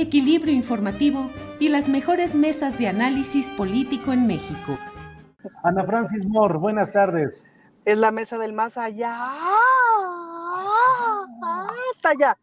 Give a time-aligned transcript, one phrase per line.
[0.00, 4.78] equilibrio informativo y las mejores mesas de análisis político en México.
[5.62, 7.46] Ana Francis Moore, buenas tardes.
[7.84, 9.32] Es la mesa del más allá.
[11.92, 12.36] Hasta allá.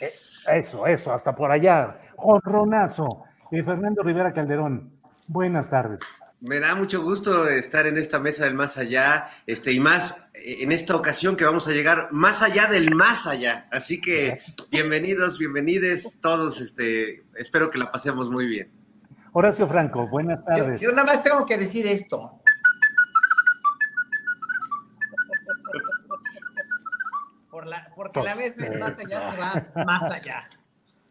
[0.00, 0.12] Eh,
[0.52, 1.98] Eso, eso, hasta por allá.
[2.16, 3.24] Jonronazo.
[3.50, 4.92] Y Fernando Rivera Calderón,
[5.28, 6.00] buenas tardes.
[6.46, 10.58] Me da mucho gusto estar en esta mesa del más allá, este, y más eh,
[10.60, 13.66] en esta ocasión que vamos a llegar más allá del más allá.
[13.72, 14.38] Así que
[14.70, 18.70] bienvenidos, bienvenides todos, este, espero que la pasemos muy bien.
[19.32, 20.80] Horacio Franco, buenas Yo, tardes.
[20.80, 22.40] yo nada más tengo que decir esto.
[27.50, 30.48] Por la, porque la vez del más allá se va más allá.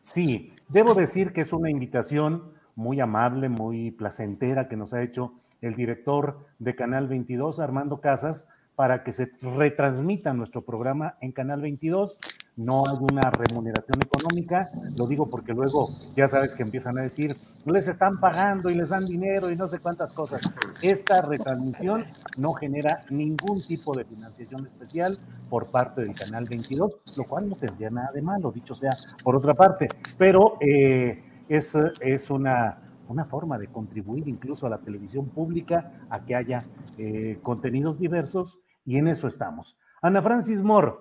[0.02, 5.34] Sí, debo decir que es una invitación muy amable, muy placentera que nos ha hecho
[5.62, 11.62] el director de Canal 22, Armando Casas, para que se retransmita nuestro programa en Canal
[11.62, 12.20] 22.
[12.58, 17.36] No hay una remuneración económica, lo digo porque luego ya sabes que empiezan a decir,
[17.66, 20.50] les están pagando y les dan dinero y no sé cuántas cosas.
[20.82, 22.06] Esta retransmisión
[22.38, 25.20] no genera ningún tipo de financiación especial
[25.50, 29.36] por parte del Canal 22, lo cual no tendría nada de malo, dicho sea por
[29.36, 29.90] otra parte.
[30.18, 36.26] Pero eh, es, es una, una forma de contribuir incluso a la televisión pública a
[36.26, 36.66] que haya
[36.98, 39.78] eh, contenidos diversos y en eso estamos.
[40.02, 40.94] Ana Francis Moore,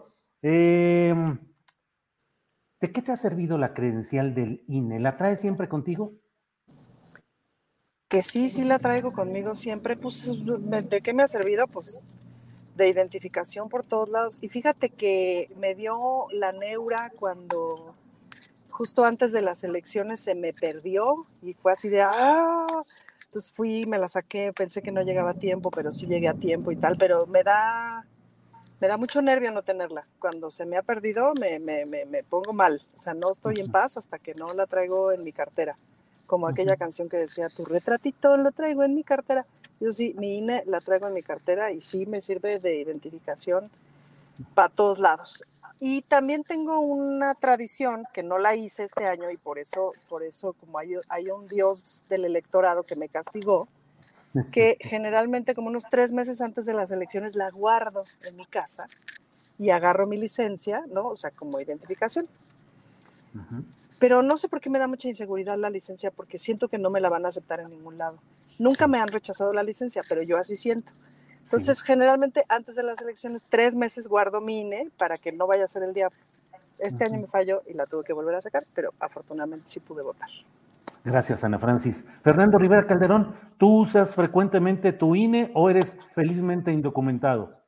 [0.42, 1.14] eh,
[2.80, 5.00] ¿de qué te ha servido la credencial del INE?
[5.00, 6.12] ¿La traes siempre contigo?
[8.08, 9.96] Que sí, sí la traigo conmigo siempre.
[9.96, 11.66] Pues, ¿de qué me ha servido?
[11.66, 12.06] Pues
[12.76, 14.38] de identificación por todos lados.
[14.40, 17.94] Y fíjate que me dio la neura cuando
[18.74, 22.66] justo antes de las elecciones se me perdió y fue así de ¡ah!
[23.26, 26.34] Entonces fui, me la saqué, pensé que no llegaba a tiempo, pero sí llegué a
[26.34, 28.04] tiempo y tal, pero me da,
[28.80, 30.04] me da mucho nervio no tenerla.
[30.18, 33.60] Cuando se me ha perdido me, me, me, me pongo mal, o sea, no estoy
[33.60, 35.76] en paz hasta que no la traigo en mi cartera,
[36.26, 39.46] como aquella canción que decía, tu retratito lo traigo en mi cartera.
[39.78, 43.70] Yo sí, mi INE la traigo en mi cartera y sí me sirve de identificación
[44.54, 45.44] para todos lados.
[45.80, 50.22] Y también tengo una tradición que no la hice este año y por eso, por
[50.22, 53.68] eso como hay, hay un dios del electorado que me castigó,
[54.52, 58.88] que generalmente como unos tres meses antes de las elecciones la guardo en mi casa
[59.58, 61.08] y agarro mi licencia, ¿no?
[61.08, 62.28] O sea, como identificación.
[63.98, 66.90] Pero no sé por qué me da mucha inseguridad la licencia, porque siento que no
[66.90, 68.18] me la van a aceptar en ningún lado.
[68.58, 70.92] Nunca me han rechazado la licencia, pero yo así siento.
[71.44, 75.64] Entonces, generalmente antes de las elecciones, tres meses guardo mi INE para que no vaya
[75.64, 76.18] a ser el diablo.
[76.78, 80.02] Este año me falló y la tuve que volver a sacar, pero afortunadamente sí pude
[80.02, 80.28] votar.
[81.04, 82.06] Gracias, Ana Francis.
[82.22, 87.60] Fernando Rivera Calderón, ¿tú usas frecuentemente tu INE o eres felizmente indocumentado?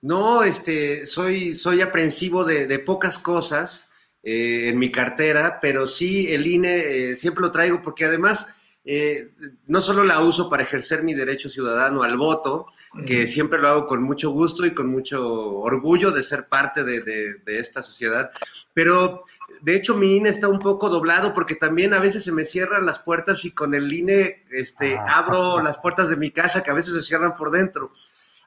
[0.00, 3.90] No, este, soy, soy aprensivo de, de pocas cosas
[4.22, 6.78] eh, en mi cartera, pero sí el INE
[7.12, 8.55] eh, siempre lo traigo porque además
[8.86, 9.30] eh,
[9.66, 12.66] no solo la uso para ejercer mi derecho ciudadano al voto,
[13.04, 17.02] que siempre lo hago con mucho gusto y con mucho orgullo de ser parte de,
[17.02, 18.30] de, de esta sociedad,
[18.72, 19.22] pero
[19.60, 22.86] de hecho mi INE está un poco doblado porque también a veces se me cierran
[22.86, 25.18] las puertas y con el INE este, Ah.
[25.18, 27.92] abro las puertas de mi casa que a veces se cierran por dentro.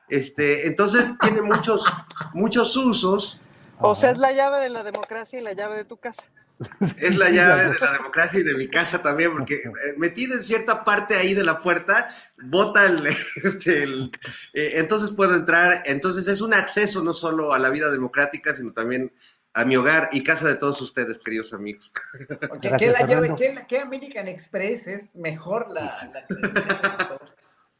[0.07, 1.85] Este, entonces tiene muchos,
[2.33, 3.39] muchos usos.
[3.79, 6.23] O sea, es la llave de la democracia y la llave de tu casa.
[6.99, 10.43] Es la llave de la democracia y de mi casa también, porque eh, metido en
[10.43, 12.09] cierta parte ahí de la puerta,
[12.43, 13.07] bota el,
[13.43, 14.11] este, el-
[14.53, 15.83] eh, entonces puedo entrar.
[15.85, 19.13] Entonces es un acceso no solo a la vida democrática, sino también
[19.53, 21.91] a mi hogar y casa de todos ustedes, queridos amigos.
[22.61, 25.81] ¿Qué, ¿qué, la llave, ¿qué, ¿qué, American Express es mejor la,
[26.13, 27.19] la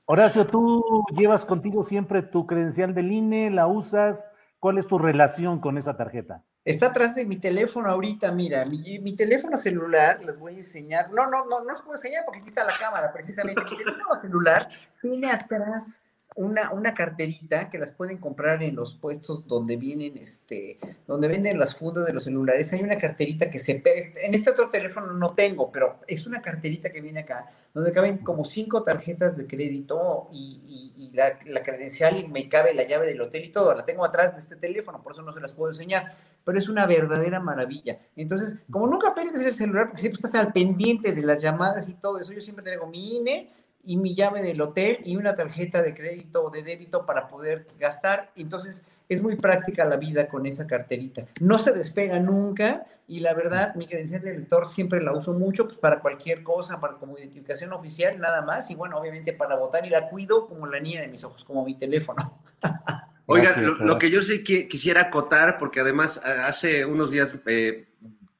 [0.05, 4.31] Horacio, tú llevas contigo siempre tu credencial del INE, la usas.
[4.57, 6.43] ¿Cuál es tu relación con esa tarjeta?
[6.69, 11.27] Está atrás de mi teléfono ahorita, mira, mi, teléfono celular, les voy a enseñar, no,
[11.27, 14.69] no, no, no les puedo enseñar porque aquí está la cámara, precisamente, mi teléfono celular
[15.01, 15.99] tiene atrás
[16.35, 20.77] una, una carterita que las pueden comprar en los puestos donde vienen, este,
[21.07, 22.71] donde venden las fundas de los celulares.
[22.71, 23.81] Hay una carterita que se.
[24.23, 28.19] En este otro teléfono no tengo, pero es una carterita que viene acá, donde caben
[28.19, 33.07] como cinco tarjetas de crédito y, y, la, la, credencial y me cabe la llave
[33.07, 33.73] del hotel y todo.
[33.73, 36.13] La tengo atrás de este teléfono, por eso no se las puedo enseñar.
[36.43, 37.99] Pero es una verdadera maravilla.
[38.15, 41.93] Entonces, como nunca pierdes el celular, porque siempre estás al pendiente de las llamadas y
[41.93, 43.51] todo eso, yo siempre tengo mi INE
[43.83, 47.67] y mi llave del hotel y una tarjeta de crédito o de débito para poder
[47.79, 48.31] gastar.
[48.35, 51.25] Entonces, es muy práctica la vida con esa carterita.
[51.39, 55.65] No se despega nunca y la verdad, mi credencial de lector siempre la uso mucho
[55.65, 58.69] pues, para cualquier cosa, para como identificación oficial, nada más.
[58.69, 61.65] Y bueno, obviamente para votar y la cuido como la niña de mis ojos, como
[61.65, 62.39] mi teléfono.
[63.31, 67.87] Oiga, lo, que yo sí que quisiera acotar, porque además hace unos días eh,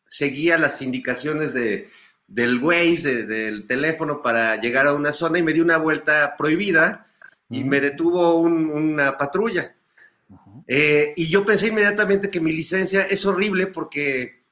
[0.08, 1.90] seguía las indicaciones de,
[2.28, 7.06] del Waze, del teléfono para llegar a una zona y me di una vuelta prohibida
[7.52, 9.76] y me detuvo una patrulla.
[10.68, 14.44] Eh, y yo pensé inmediatamente que mi licencia es horrible porque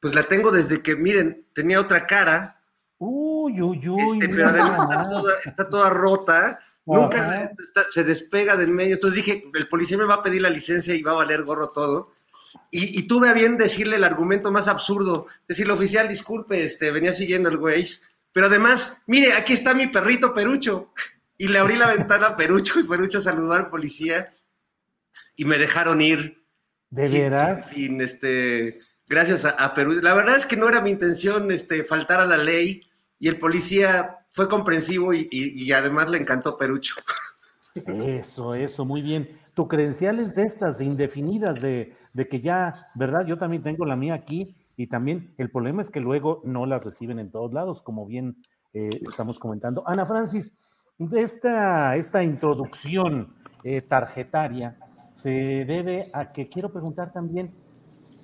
[0.00, 2.60] pues la tengo desde que, miren, tenía otra cara.
[2.98, 4.18] Uy, uy, uy.
[4.18, 4.88] Este, pero además
[5.44, 6.60] está toda, rota.
[6.96, 7.52] Nunca
[7.90, 8.94] se despega del medio.
[8.94, 11.68] Entonces dije, el policía me va a pedir la licencia y va a valer gorro
[11.68, 12.12] todo.
[12.70, 17.48] Y, tuve a bien decirle el argumento más absurdo, decirle, oficial, disculpe, este, venía siguiendo
[17.48, 17.86] el güey,
[18.32, 20.92] pero además, mire, aquí está mi perrito Perucho.
[21.36, 24.28] Y le abrí la ventana a Perucho y Perucho saludó al policía
[25.36, 26.42] y me dejaron ir.
[26.90, 27.68] ¿De veras?
[27.68, 30.00] Sin, este, gracias a, Perú.
[30.02, 32.82] La verdad es que no era mi intención este, faltar a la ley
[33.18, 36.94] y el policía fue comprensivo y, además le encantó Perucho.
[37.86, 43.26] Eso, eso, muy bien tu credencial es de estas, indefinidas, de, de, que ya, ¿verdad?
[43.26, 46.84] Yo también tengo la mía aquí y también el problema es que luego no las
[46.84, 48.36] reciben en todos lados, como bien
[48.72, 49.82] eh, estamos comentando.
[49.84, 50.54] Ana Francis,
[51.10, 53.34] esta, esta introducción
[53.64, 54.78] eh, tarjetaria
[55.14, 55.30] se
[55.64, 57.52] debe a que quiero preguntar también,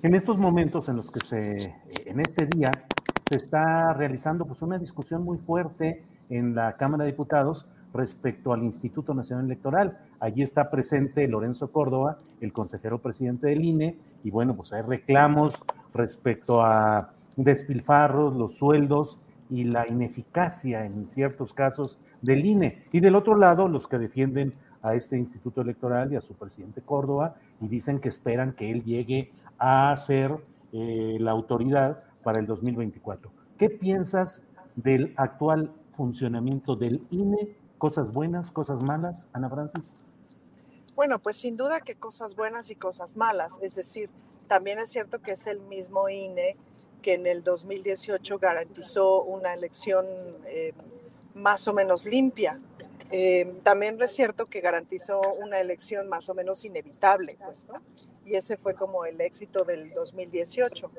[0.03, 1.75] en estos momentos en los que se,
[2.05, 2.71] en este día,
[3.29, 8.63] se está realizando pues una discusión muy fuerte en la Cámara de Diputados respecto al
[8.63, 9.97] Instituto Nacional Electoral.
[10.19, 15.63] Allí está presente Lorenzo Córdoba, el consejero presidente del INE, y bueno, pues hay reclamos
[15.95, 19.17] respecto a despilfarros, los sueldos
[19.49, 22.83] y la ineficacia en ciertos casos del INE.
[22.91, 26.81] Y del otro lado, los que defienden a este Instituto Electoral y a su presidente
[26.81, 30.37] Córdoba y dicen que esperan que él llegue a ser
[30.73, 33.31] eh, la autoridad para el 2024.
[33.55, 34.41] ¿Qué piensas
[34.75, 39.93] del actual funcionamiento del INE cosas buenas, cosas malas, Ana Francis?
[40.95, 43.59] Bueno, pues sin duda que cosas buenas y cosas malas.
[43.61, 44.09] Es decir,
[44.47, 46.55] también es cierto que es el mismo INE
[47.03, 50.07] que en el 2018 garantizó una elección
[50.47, 50.73] eh,
[51.35, 52.59] más o menos limpia.
[53.11, 57.67] Eh, también es cierto que garantizó una elección más o menos inevitable, pues.
[58.25, 60.89] Y ese fue como el éxito del 2018.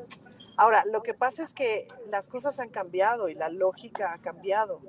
[0.57, 4.81] Ahora, lo que pasa es que las cosas han cambiado y la lógica ha cambiado.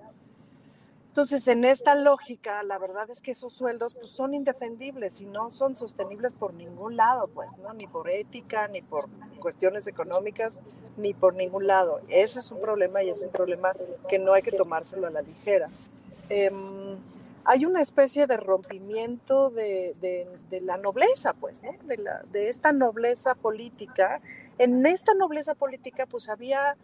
[1.18, 5.50] Entonces, en esta lógica, la verdad es que esos sueldos pues, son indefendibles y no
[5.50, 7.74] son sostenibles por ningún lado, pues, ¿no?
[7.74, 10.62] Ni por ética, ni por cuestiones económicas,
[10.96, 12.01] ni por ningún lado.
[12.08, 13.72] Ese es un problema y es un problema
[14.08, 15.70] que no hay que tomárselo a la ligera.
[16.30, 16.98] Em,
[17.50, 20.27] hay una especie de rompimiento de,
[20.62, 21.72] la nobleza, pues, ¿no?
[21.84, 24.20] De, la, de esta nobleza política.
[24.58, 26.75] En esta nobleza política, pues había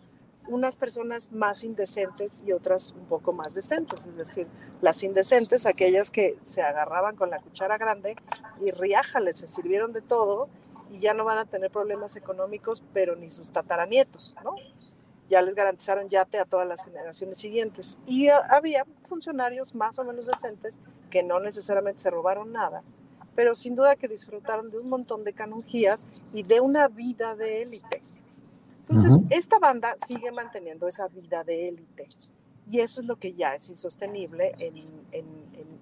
[0.47, 4.47] unas personas más indecentes y otras un poco más decentes, es decir,
[4.81, 8.15] las indecentes, aquellas que se agarraban con la cuchara grande
[8.61, 10.47] y riájales, se sirvieron de todo
[10.89, 14.55] y ya no van a tener problemas económicos, pero ni sus tataranietos, ¿no?
[15.33, 17.97] Ya les garantizaron yate a todas las generaciones siguientes.
[18.05, 22.83] Y había funcionarios más o menos decentes que no necesariamente se robaron nada,
[23.35, 27.63] pero sin duda que disfrutaron de un montón de canonjías y de una vida de
[27.63, 28.01] élite
[28.87, 32.07] entonces, esta banda sigue manteniendo esa vida de élite
[32.69, 34.77] y eso es lo que ya es insostenible en,
[35.11, 35.25] en,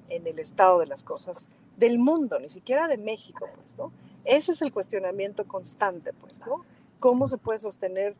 [0.09, 3.91] en, el estado de las cosas del mundo, ni siquiera de México, pues, ¿no?
[4.23, 6.63] Ese es el cuestionamiento constante, pues, ¿no?
[6.99, 8.15] ¿Cómo se puede sostener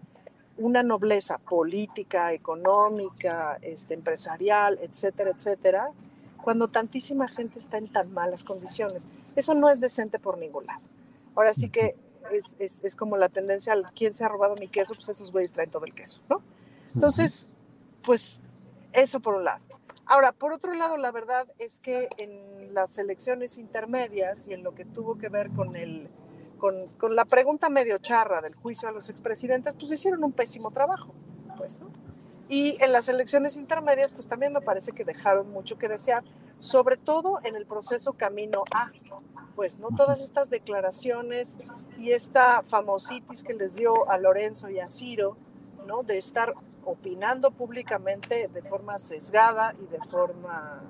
[0.58, 5.90] una nobleza política, económica, este, empresarial, etcétera, etcétera,
[6.42, 9.08] cuando tantísima gente está en tan malas condiciones?
[9.36, 10.82] Eso no es decente por ningún lado.
[11.36, 11.96] Ahora sí que
[12.32, 15.52] es, es, como la tendencia al quién se ha robado mi queso, pues esos güeyes
[15.52, 16.42] traen todo el queso, ¿no?
[16.94, 17.56] Entonces,
[18.04, 18.42] pues
[18.94, 19.64] eso por un lado.
[20.06, 24.76] Ahora, por otro lado, la verdad es que en las elecciones intermedias y en lo
[24.76, 26.10] que tuvo que ver con el
[26.58, 30.72] con, con la pregunta medio charra del juicio a los expresidentes, pues hicieron un pésimo
[30.72, 31.14] trabajo,
[31.58, 31.90] pues, ¿no?
[32.50, 36.24] Y en las elecciones intermedias, pues también me parece que dejaron mucho que desear,
[36.58, 38.92] sobre todo en el proceso camino a,
[39.56, 39.88] pues, ¿no?
[39.96, 41.60] Todas estas declaraciones
[41.98, 45.38] y esta famositis que les dio a Lorenzo y a Ciro,
[45.88, 46.04] ¿no?
[46.04, 46.52] De estar
[46.84, 50.82] opinando públicamente de forma sesgada y de forma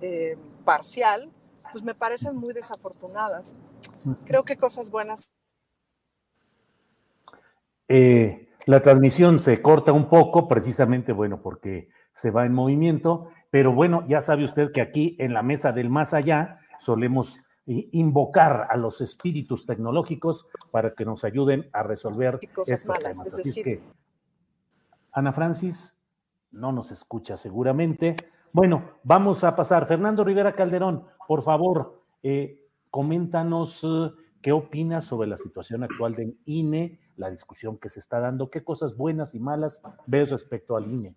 [0.00, 1.30] eh, parcial,
[1.72, 3.54] pues me parecen muy desafortunadas.
[4.24, 5.30] Creo que cosas buenas.
[7.88, 13.72] Eh, la transmisión se corta un poco, precisamente, bueno, porque se va en movimiento, pero
[13.72, 18.76] bueno, ya sabe usted que aquí en la mesa del más allá solemos invocar a
[18.76, 23.20] los espíritus tecnológicos para que nos ayuden a resolver estos temas.
[23.20, 23.82] Así que,
[25.12, 25.98] Ana Francis
[26.50, 28.16] no nos escucha seguramente.
[28.52, 29.86] Bueno, vamos a pasar.
[29.86, 32.57] Fernando Rivera Calderón, por favor, eh,
[32.90, 38.20] coméntanos eh, qué opinas sobre la situación actual del INE la discusión que se está
[38.20, 38.50] dando.
[38.50, 41.14] ¿Qué cosas buenas y malas ves respecto al INE?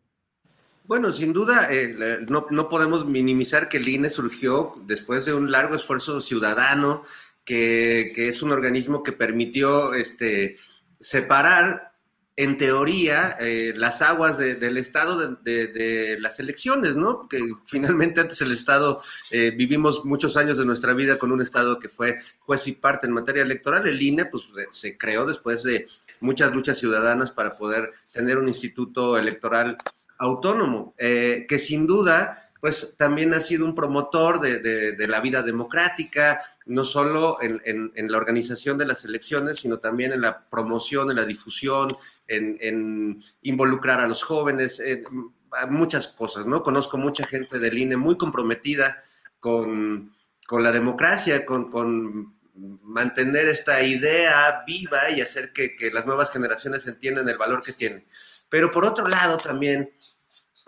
[0.86, 5.52] Bueno, sin duda, eh, no, no, podemos minimizar que el INE surgió después de un
[5.52, 7.04] largo esfuerzo ciudadano,
[7.46, 10.58] que, que es un organismo que permitió este,
[11.00, 11.91] separar
[12.38, 17.28] en teoría, eh, las aguas del Estado de, las elecciones, ¿no?
[17.28, 21.78] Que finalmente antes el Estado, eh, vivimos muchos años de nuestra vida con un Estado
[21.78, 23.88] que fue juez y parte en materia electoral.
[23.88, 25.88] El INE, pues, se creó después de
[26.22, 29.78] muchas luchas ciudadanas para poder tener un instituto electoral
[30.18, 36.44] autónomo, eh, que sin duda pues también ha sido un promotor de, la vida democrática,
[36.68, 41.26] no solo en, la organización de las elecciones, sino también en la promoción, en la
[41.26, 41.98] difusión,
[42.36, 45.04] en, involucrar a los jóvenes, en
[45.70, 46.64] muchas cosas, ¿no?
[46.64, 49.04] Conozco mucha gente del INE muy comprometida
[49.40, 50.12] con,
[50.50, 52.36] la democracia, con,
[52.84, 57.74] mantener esta idea viva y hacer que, que las nuevas generaciones entiendan el valor que
[57.74, 58.06] tiene.
[58.50, 59.92] Pero por otro lado también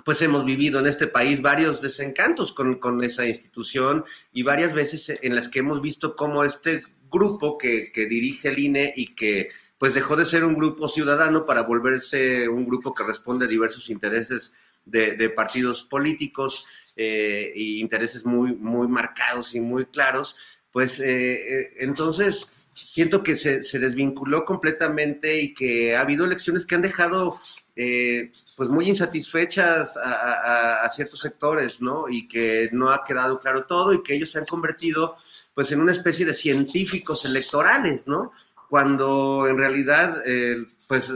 [0.04, 5.36] pues hemos vivido en este país varios desencantos con, esa institución y varias veces en
[5.36, 9.50] las que hemos visto cómo este grupo que, dirige el INE y que
[9.84, 13.90] pues dejó de ser un grupo ciudadano para volverse un grupo que responde a diversos
[13.90, 14.54] intereses
[14.86, 20.38] de, partidos políticos e intereses muy, muy marcados y muy claros,
[20.72, 26.66] pues eh, eh, entonces siento que se, se, desvinculó completamente y que ha habido elecciones
[26.66, 27.38] que han dejado
[27.76, 32.08] eh, pues muy insatisfechas a, ciertos sectores, ¿no?
[32.08, 35.18] Y que no ha quedado claro todo y que ellos se han convertido
[35.54, 38.32] pues en una especie de científicos electorales, ¿no?
[38.74, 40.56] Cuando en realidad eh,
[40.88, 41.14] pues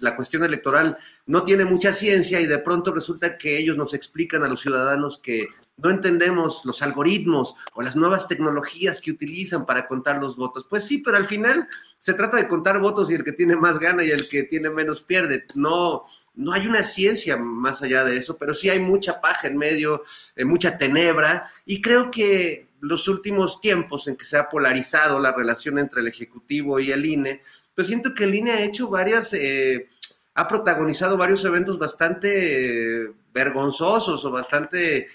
[0.00, 4.42] la cuestión electoral no tiene mucha ciencia y de pronto resulta que ellos nos explican
[4.42, 5.46] a los ciudadanos que
[5.76, 10.66] no entendemos los algoritmos o las nuevas tecnologías que utilizan para contar los votos.
[10.68, 11.68] Pues sí, pero al final
[12.00, 14.68] se trata de contar votos y el que tiene más gana y el que tiene
[14.68, 15.46] menos pierde.
[15.54, 16.02] No,
[16.34, 20.02] no hay una ciencia más allá de eso, pero sí hay mucha paja en medio,
[20.34, 25.32] eh, mucha tenebra y creo que los últimos tiempos en que se ha polarizado la
[25.32, 27.42] relación entre el Ejecutivo y el INE,
[27.74, 29.32] pues siento que el INE ha hecho varias...
[29.32, 29.88] Eh,
[30.34, 35.08] ha protagonizado varios eventos bastante eh, vergonzosos o bastante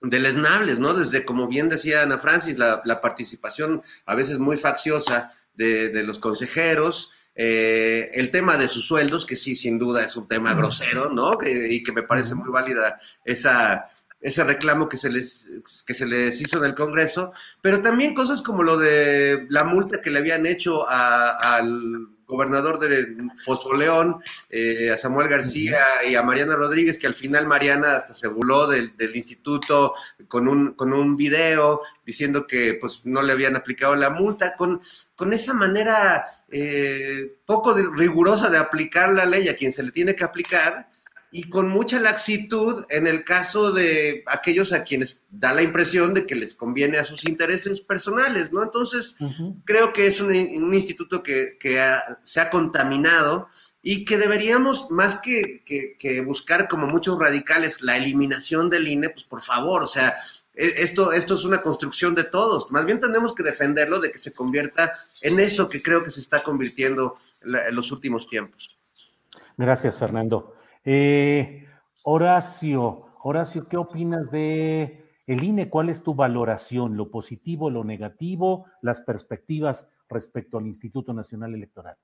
[0.00, 0.94] deleznables, ¿no?
[0.94, 7.10] Desde, como bien decía Ana Francis, la, participación a veces muy facciosa de, los consejeros,
[7.34, 11.32] eh, el tema de sus sueldos, que sí, sin duda es un tema grosero, ¿no?
[11.44, 15.48] y que me parece muy válida esa, ese reclamo que se, les,
[15.86, 20.00] que se les hizo en el Congreso, pero también cosas como lo de la multa
[20.00, 26.54] que le habían hecho al gobernador de Fosfoleón, eh, a Samuel García y a Mariana
[26.54, 29.94] Rodríguez, que al final Mariana hasta se burló del, instituto
[30.28, 34.80] con un, con un video diciendo que pues no le habían aplicado la multa, con,
[35.16, 40.14] con esa manera eh, poco rigurosa de aplicar la ley a quien se le tiene
[40.14, 40.88] que aplicar,
[41.32, 46.26] y con mucha laxitud en el caso de aquellos a quienes da la impresión de
[46.26, 48.62] que les conviene a sus intereses personales, ¿no?
[48.62, 49.16] Entonces,
[49.64, 50.34] creo que es un,
[50.74, 51.56] instituto que,
[52.24, 53.46] se ha contaminado
[53.82, 55.62] y que deberíamos, más que,
[56.26, 60.16] buscar como muchos radicales la eliminación del INE, pues por favor, o sea,
[60.52, 62.72] e, esto, esto es una construcción de todos.
[62.72, 66.20] Más bien tenemos que defenderlo de que se convierta en eso que creo que se
[66.20, 68.76] está convirtiendo en los últimos tiempos.
[69.56, 70.59] Gracias, Fernando.
[70.84, 71.66] Eh,
[72.04, 75.68] Horacio, Horacio, ¿qué opinas de el INE?
[75.68, 76.96] ¿Cuál es tu valoración?
[76.96, 81.96] ¿Lo positivo, lo negativo, las perspectivas respecto al Instituto Nacional Electoral?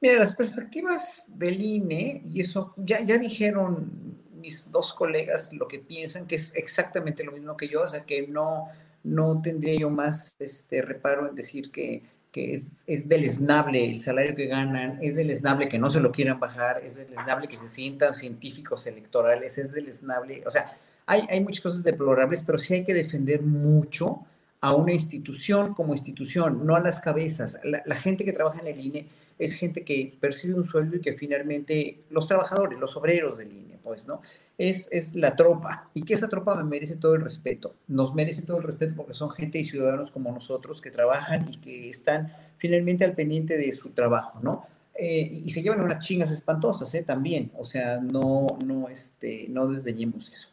[0.00, 5.78] Mira, las perspectivas del INE, y eso ya, ya dijeron mis dos colegas lo que
[5.78, 8.68] piensan, que es exactamente lo mismo que yo, o sea que no,
[9.02, 12.02] no tendría yo más este, reparo en decir que,
[12.34, 16.40] que es, es deleznable el salario que ganan, es deleznable que no se lo quieran
[16.40, 20.76] bajar, es deleznable que se sientan científicos electorales, es deleznable, o sea,
[21.06, 24.26] hay, hay muchas cosas deplorables, pero sí hay que defender mucho
[24.60, 27.60] a una institución como institución, no a las cabezas.
[27.62, 29.06] La, la gente que trabaja en el INE
[29.38, 33.78] es gente que percibe un sueldo y que finalmente los trabajadores, los obreros del INE,
[33.82, 34.22] pues, ¿no?
[34.56, 37.74] Es, es la tropa y que esa tropa me merece todo el respeto.
[37.88, 41.56] Nos merece todo el respeto porque son gente y ciudadanos como nosotros que trabajan y
[41.58, 44.66] que están finalmente al pendiente de su trabajo, ¿no?
[44.96, 47.02] Eh, y se llevan unas chingas espantosas, ¿eh?
[47.02, 50.48] También, o sea, no, no, este, no desdeñemos eso.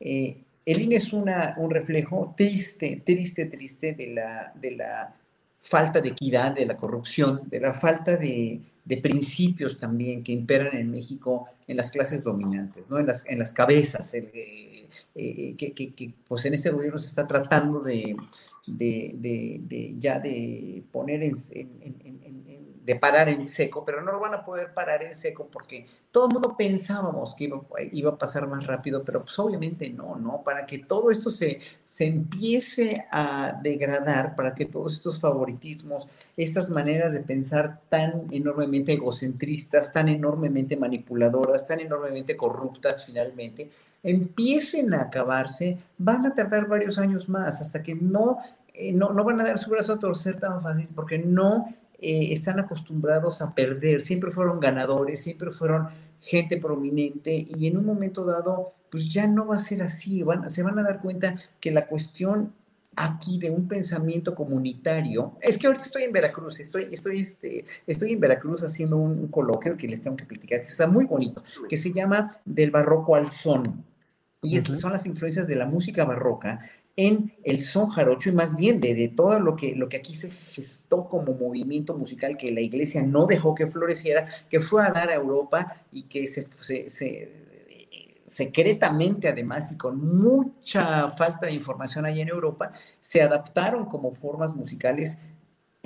[0.00, 5.15] Eh, el INE es una, un reflejo triste, triste, triste de la, de la
[5.66, 10.76] falta de equidad, de la corrupción, de la falta de, de principios también que imperan
[10.76, 12.98] en México en las clases dominantes, ¿no?
[12.98, 17.80] en, las, en las cabezas, eh, eh, que, pues en este gobierno se está tratando
[17.80, 18.16] de,
[18.66, 21.34] de, de ya de poner en
[22.86, 26.28] de parar en seco, pero no lo van a poder parar en seco porque todo
[26.28, 27.50] el mundo pensábamos que
[27.90, 30.44] iba, a pasar más rápido, pero pues obviamente no, ¿no?
[30.44, 36.70] Para que todo esto se, se empiece a degradar, para que todos estos favoritismos, estas
[36.70, 43.68] maneras de pensar tan enormemente egocentristas, tan enormemente manipuladoras, tan enormemente corruptas finalmente,
[44.04, 48.38] empiecen a acabarse, van a tardar varios años más hasta que no,
[48.72, 52.32] eh, no, no van a dar su brazo a torcer tan fácil porque no eh,
[52.32, 55.88] están acostumbrados a perder, siempre fueron ganadores, siempre fueron
[56.20, 60.48] gente prominente y en un momento dado, pues ya no va a ser así, van,
[60.48, 62.52] se van a dar cuenta que la cuestión
[62.96, 68.12] aquí de un pensamiento comunitario, es que ahorita estoy en Veracruz, estoy, estoy, este, estoy
[68.12, 71.42] en Veracruz haciendo un, un coloquio que les tengo que platicar, que está muy bonito,
[71.68, 73.84] que se llama Del Barroco al Son.
[74.42, 74.76] Y uh -huh.
[74.76, 76.60] son las influencias de la música barroca
[76.96, 80.30] en el son jarocho y más bien de, todo lo que, lo que aquí se
[80.30, 85.10] gestó como movimiento musical que la iglesia no dejó que floreciera, que fue a dar
[85.10, 86.46] a Europa y que se
[88.26, 94.54] secretamente además y con mucha falta de información allá en Europa, se adaptaron como formas
[94.54, 95.18] musicales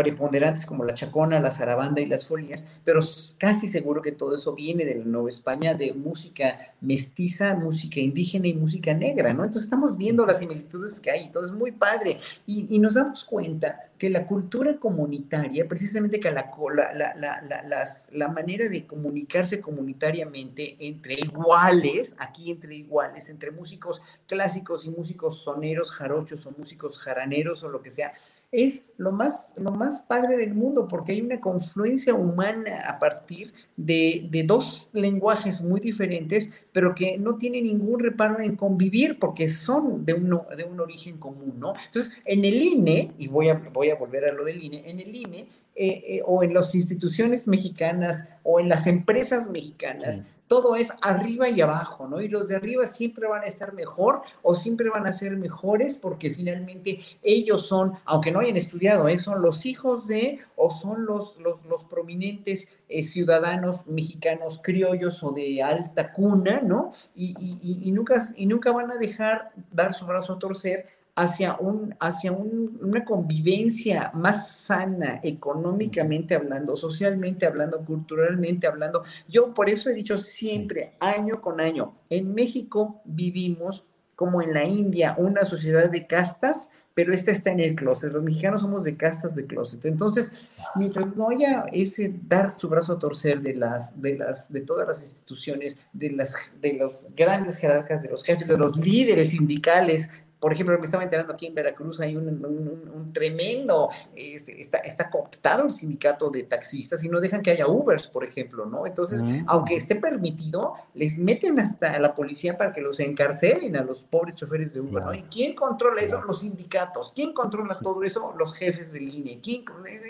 [0.03, 3.03] preponderantes como la chacona, la zarabanda y las folias, pero
[3.37, 8.47] casi seguro que todo eso viene de la Nueva España, de música mestiza, música indígena
[8.47, 9.45] y música negra, ¿no?
[9.45, 13.91] Entonces estamos viendo las similitudes que hay, todo es muy padre, y, nos damos cuenta
[13.99, 16.51] que la cultura comunitaria, precisamente que la,
[16.95, 24.87] la, la, la manera de comunicarse comunitariamente entre iguales, aquí entre iguales, entre músicos clásicos
[24.87, 28.15] y músicos soneros, jarochos o músicos jaraneros o lo que sea,
[28.53, 33.53] es lo más, lo más padre del mundo, porque hay una confluencia humana a partir
[33.77, 39.49] de, de, dos lenguajes muy diferentes, pero que no tienen ningún reparo en convivir, porque
[39.49, 41.75] son de, uno, de un origen común, ¿no?
[41.87, 44.99] Entonces, en el INE, y voy a, voy a volver a lo del INE, en
[44.99, 50.75] el INE, eh, eh, o en las instituciones mexicanas, o en las empresas mexicanas, todo
[50.75, 52.21] es arriba y abajo, ¿no?
[52.21, 55.97] Y los de arriba siempre van a estar mejor o siempre van a ser mejores
[55.97, 59.17] porque finalmente ellos son, aunque no hayan estudiado, ¿eh?
[59.21, 65.31] son los hijos de o son los, los, los prominentes eh, ciudadanos mexicanos criollos o
[65.31, 66.95] de alta cuna, ¿no?
[67.15, 71.57] Y, y, y, nunca, y nunca van a dejar dar su brazo a torcer hacia,
[71.57, 79.05] un, hacia un, una convivencia más sana, económicamente hablando, socialmente hablando, culturalmente hablando.
[79.29, 83.85] Yo por eso he dicho siempre, año con año, en México vivimos
[84.21, 88.13] como en la India, una sociedad de castas, pero esta está en el closet.
[88.13, 89.87] Los mexicanos somos de castas de closet.
[89.87, 90.33] Entonces,
[90.75, 94.87] mientras no haya ese dar su brazo a torcer de las, de las, de todas
[94.87, 100.11] las instituciones, de las, de los grandes jerarcas, de los jefes, de los líderes sindicales,
[100.41, 104.79] por ejemplo, me estaba enterando aquí en Veracruz, hay un, un, un tremendo, este, está,
[104.79, 108.87] está, cooptado el sindicato de taxistas y no dejan que haya Ubers, por ejemplo, ¿no?
[108.87, 109.45] Entonces, mm.
[109.47, 114.03] aunque esté permitido, les meten hasta a la policía para que los encarcelen a los
[114.03, 115.15] pobres choferes de Uber, ¿no?
[115.15, 116.23] ¿Y quién controla eso?
[116.23, 117.13] Los sindicatos.
[117.15, 118.33] ¿Quién controla todo eso?
[118.39, 119.41] Los jefes del INE.
[119.43, 119.65] ¿Quién?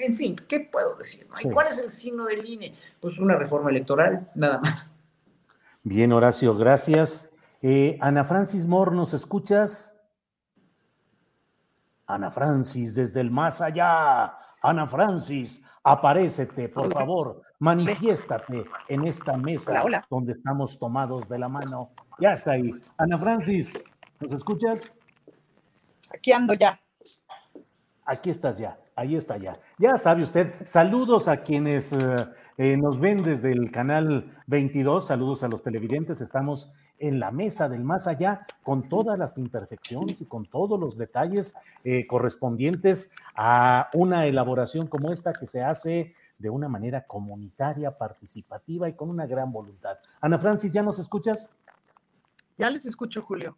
[0.06, 1.26] En fin, ¿qué puedo decir?
[1.28, 1.34] ¿no?
[1.42, 2.72] ¿Y cuál es el signo del INE?
[3.00, 4.94] Pues una reforma electoral, nada más.
[5.82, 7.30] Bien, Horacio, gracias.
[7.62, 9.94] Eh, Ana Francis Moore, ¿nos escuchas?
[12.14, 14.36] Ana Francis, desde el más allá.
[14.62, 20.06] Ana Francis, aparécete, por favor, manifiéstate en esta mesa hola, hola.
[20.10, 21.88] donde estamos tomados de la mano.
[22.18, 22.70] Ya está ahí.
[22.98, 23.72] Ana Francis,
[24.18, 24.92] ¿nos escuchas?
[26.12, 26.80] Aquí ando ya.
[28.04, 28.76] Aquí estás ya.
[29.00, 29.58] Ahí está ya.
[29.78, 35.42] Ya sabe usted, saludos a quienes eh, eh, nos ven desde el canal 22, saludos
[35.42, 40.26] a los televidentes, estamos en la mesa del más allá con todas las imperfecciones y
[40.26, 46.50] con todos los detalles eh, correspondientes a una elaboración como esta que se hace de
[46.50, 49.96] una manera comunitaria, participativa y con una gran voluntad.
[50.20, 51.50] Ana Francis, ¿ya nos escuchas?
[52.58, 53.56] Ya les escucho, Julio.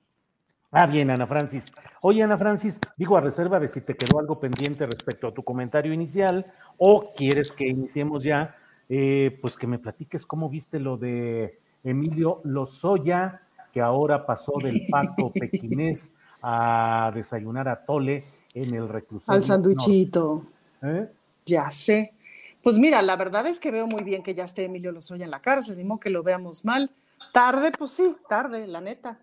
[0.74, 1.70] Ah, bien, Ana Francis.
[2.00, 5.44] Oye, Ana Francis, digo a reserva de si te quedó algo pendiente respecto a tu
[5.44, 6.46] comentario inicial
[6.78, 8.56] o quieres que iniciemos ya,
[8.88, 14.86] eh, pues que me platiques cómo viste lo de Emilio Lozoya, que ahora pasó del
[14.88, 19.36] pacto pequinés a desayunar a Tole en el reclusorio.
[19.36, 20.46] Al sanduichito.
[20.80, 21.06] ¿Eh?
[21.44, 22.14] Ya sé.
[22.62, 25.32] Pues mira, la verdad es que veo muy bien que ya esté Emilio Lozoya en
[25.32, 26.90] la cárcel, ni que lo veamos mal.
[27.34, 29.18] Tarde, pues sí, tarde, la neta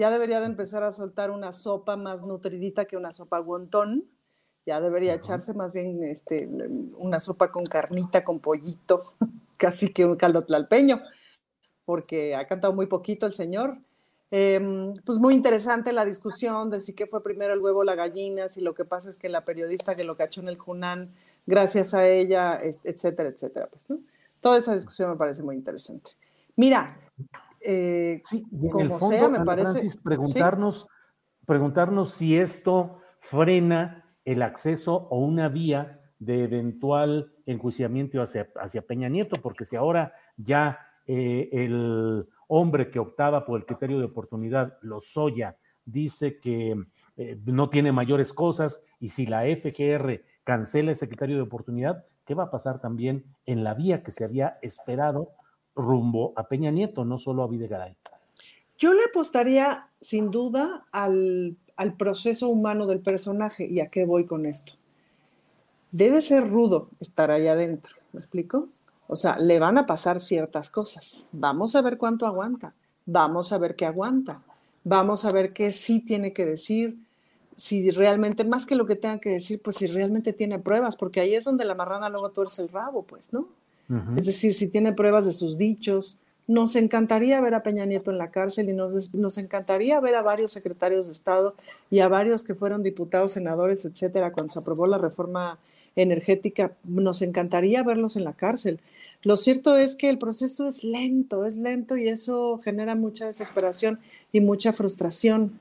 [0.00, 4.06] ya debería de empezar a soltar una sopa más nutridita que una sopa guantón.
[4.64, 6.48] Ya debería echarse más bien este,
[6.96, 9.12] una sopa con carnita, con pollito,
[9.58, 11.00] casi que un caldo tlalpeño,
[11.84, 13.76] porque ha cantado muy poquito el señor.
[14.30, 17.94] Em, pues muy interesante la discusión de si qué fue primero el huevo o la
[17.94, 21.10] gallina, si lo que pasa es que la periodista que lo cachó en el Junán,
[21.44, 23.68] gracias a ella, etcétera, etcétera.
[23.68, 23.86] Pues,
[24.40, 26.12] Toda esa discusión me parece muy interesante.
[26.56, 26.96] Mira,
[27.60, 29.88] eh, sí, en el fondo, me parece.
[30.02, 30.86] preguntarnos,
[31.46, 39.08] preguntarnos si esto frena el acceso o una vía de eventual enjuiciamiento hacia, hacia Peña
[39.08, 44.78] Nieto, porque si ahora ya eh, el hombre que optaba por el criterio de oportunidad,
[44.82, 46.76] Lozoya, dice que
[47.16, 52.34] eh, no tiene mayores cosas y si la FGR cancela ese criterio de oportunidad, ¿qué
[52.34, 55.30] va a pasar también en la vía que se había esperado
[55.74, 57.96] rumbo a Peña Nieto, no solo a Videgaray.
[58.78, 63.66] Yo le apostaría sin duda al, al proceso humano del personaje.
[63.66, 64.74] ¿Y a qué voy con esto?
[65.92, 68.68] Debe ser rudo estar ahí adentro, ¿me explico?
[69.06, 71.26] O sea, le van a pasar ciertas cosas.
[71.32, 72.74] Vamos a ver cuánto aguanta.
[73.06, 74.40] Vamos a ver qué aguanta.
[74.84, 76.96] Vamos a ver qué sí tiene que decir.
[77.56, 81.20] Si realmente, más que lo que tenga que decir, pues si realmente tiene pruebas, porque
[81.20, 83.48] ahí es donde la marrana luego tuerce el rabo, pues, ¿no?
[84.16, 86.20] Es decir, si tiene pruebas de sus dichos.
[86.46, 90.22] Nos encantaría ver a Peña Nieto en la cárcel y nos, nos encantaría ver a
[90.22, 91.54] varios secretarios de Estado
[91.90, 95.58] y a varios que fueron diputados, senadores, etcétera, cuando se aprobó la reforma
[95.94, 96.72] energética.
[96.82, 98.80] Nos encantaría verlos en la cárcel.
[99.22, 104.00] Lo cierto es que el proceso es lento, es lento y eso genera mucha desesperación
[104.32, 105.60] y mucha frustración.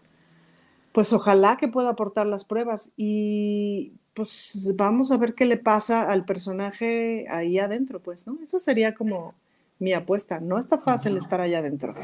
[0.94, 6.10] Pues ojalá que pueda aportar las pruebas y pues vamos a ver qué le pasa
[6.10, 8.38] al personaje ahí adentro, pues, ¿no?
[8.44, 9.34] Eso sería como
[9.80, 10.42] mi apuesta.
[10.42, 11.96] No está fácil estar allá adentro.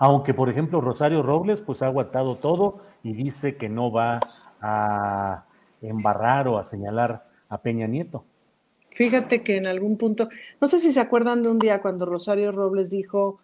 [0.00, 4.18] Aunque, por ejemplo, Rosario Robles, pues ha aguantado todo y dice que no va
[4.60, 5.44] a
[5.80, 8.24] embarrar o a señalar a Peña Nieto.
[8.90, 10.28] Fíjate que en algún punto,
[10.60, 13.38] no sé si se acuerdan de un día cuando Rosario Robles dijo,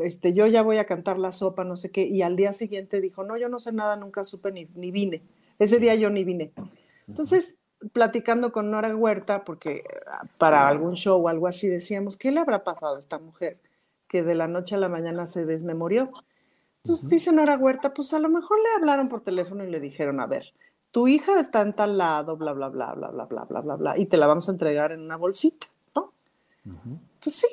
[0.00, 3.00] este, yo ya voy a cantar la sopa, no sé qué, y al día siguiente
[3.00, 5.22] dijo, no, yo no sé nada, nunca supe ni, ni vine.
[5.58, 6.52] Ese día yo ni vine.
[7.08, 7.56] Entonces,
[7.92, 12.40] platicando con Nora Huerta, porque ah, para algún show o algo así decíamos, ¿qué le
[12.40, 13.58] habrá pasado a esta mujer
[14.08, 16.10] que de la noche a la mañana se desmemorió?
[16.82, 20.20] Entonces dice Nora Huerta, pues a lo mejor le hablaron por teléfono y le dijeron,
[20.20, 20.52] a ver,
[20.90, 23.98] tu hija está en tal lado, bla, bla, bla, bla, bla, bla, bla, bla, bla,
[23.98, 26.12] y te la vamos a entregar en una bolsita, ¿no?
[27.20, 27.48] Pues sí,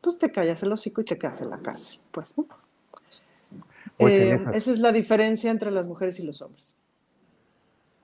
[0.00, 2.46] pues te callas el hocico y te quedas en la cárcel, pues, ¿no?
[3.96, 6.76] Pues eh, esa es la diferencia entre las mujeres y los hombres.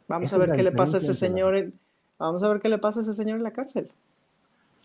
[0.09, 1.73] Vamos a ver qué le pasa a ese señor.
[2.19, 3.93] vamos a ver qué le pasa a ese señor en la cárcel.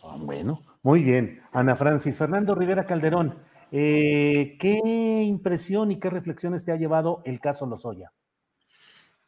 [0.04, 1.42] Ah, bueno, muy bien.
[1.52, 3.36] Ana Francis, Fernando Rivera Calderón,
[3.72, 4.80] eh, ¿qué
[5.24, 8.12] impresión y qué reflexiones te ha llevado el caso Lozoya?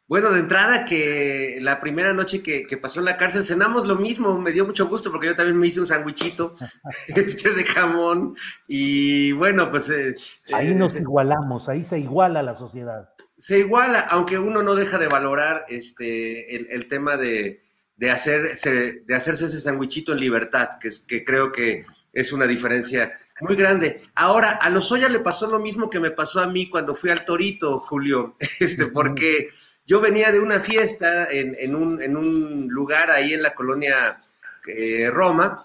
[0.08, 4.38] Bueno, de entrada que la primera noche que, pasó en la cárcel cenamos lo mismo,
[4.38, 6.54] me dio mucho gusto porque yo también me hice un sandwichito
[7.08, 9.88] este de jamón y bueno, pues...
[9.88, 10.14] Eh,
[10.52, 13.11] ahí eh, nos igualamos, ahí se iguala la sociedad
[13.42, 17.60] se iguala, aunque uno no deja de valorar este, el, tema de,
[18.08, 23.56] hacerse, de hacerse ese sandwichito en libertad, que, que, creo que es una diferencia muy
[23.56, 24.00] grande.
[24.14, 27.24] Ahora, a Lozoya le pasó lo mismo que me pasó a mí cuando fui al
[27.24, 29.48] Torito, Julio, este, porque
[29.84, 34.20] yo venía de una fiesta en, un, lugar ahí en la colonia
[34.68, 35.56] eh, Roma,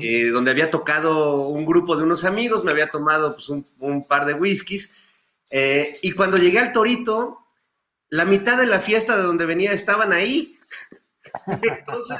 [0.00, 4.06] eh, donde había tocado un grupo de unos amigos, me había tomado pues, un, un
[4.06, 4.92] par de whiskies
[5.54, 7.44] eh, y cuando llegué al Torito,
[8.08, 10.58] la mitad de la fiesta de donde venía estaban ahí.
[11.62, 12.18] Entonces,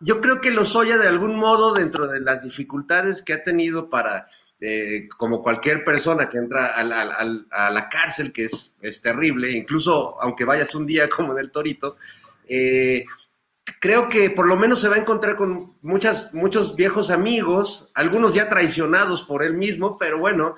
[0.00, 4.26] yo creo que Lozoya de algún modo, dentro de las dificultades que ha tenido para,
[4.58, 10.74] eh, como cualquier persona que entra a la, cárcel, que es, terrible, incluso aunque vayas
[10.74, 11.96] un día como en el Torito,
[12.48, 13.04] Eh,
[13.80, 18.34] creo que por lo menos se va a encontrar con muchas, muchos viejos amigos, algunos
[18.34, 20.54] ya traicionados por él mismo, pero bueno,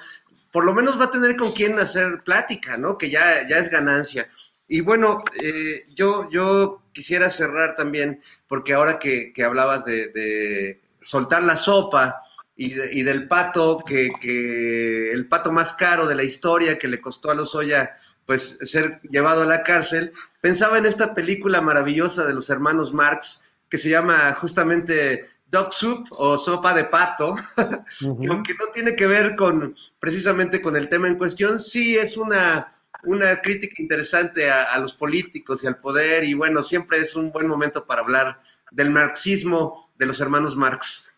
[0.55, 2.97] por lo menos va a tener con quién hacer plática, ¿no?
[2.97, 4.31] Que ya, ya es ganancia.
[4.69, 11.57] Y bueno, eh, yo, yo quisiera cerrar también, porque ahora que, hablabas de, soltar la
[11.57, 12.23] sopa
[12.55, 17.33] y, del pato, que, que, el pato más caro de la historia que le costó
[17.33, 22.49] a Lozoya pues ser llevado a la cárcel, pensaba en esta película maravillosa de los
[22.49, 27.37] hermanos Marx que se llama justamente Dog Soup o Sopa de Pato,
[28.01, 32.17] que aunque no tiene que ver con precisamente con el tema en cuestión, sí es
[32.17, 37.31] una, una crítica interesante a, los políticos y al poder y bueno, siempre es un
[37.31, 38.41] buen momento para hablar
[38.73, 41.15] del marxismo de los hermanos Marx.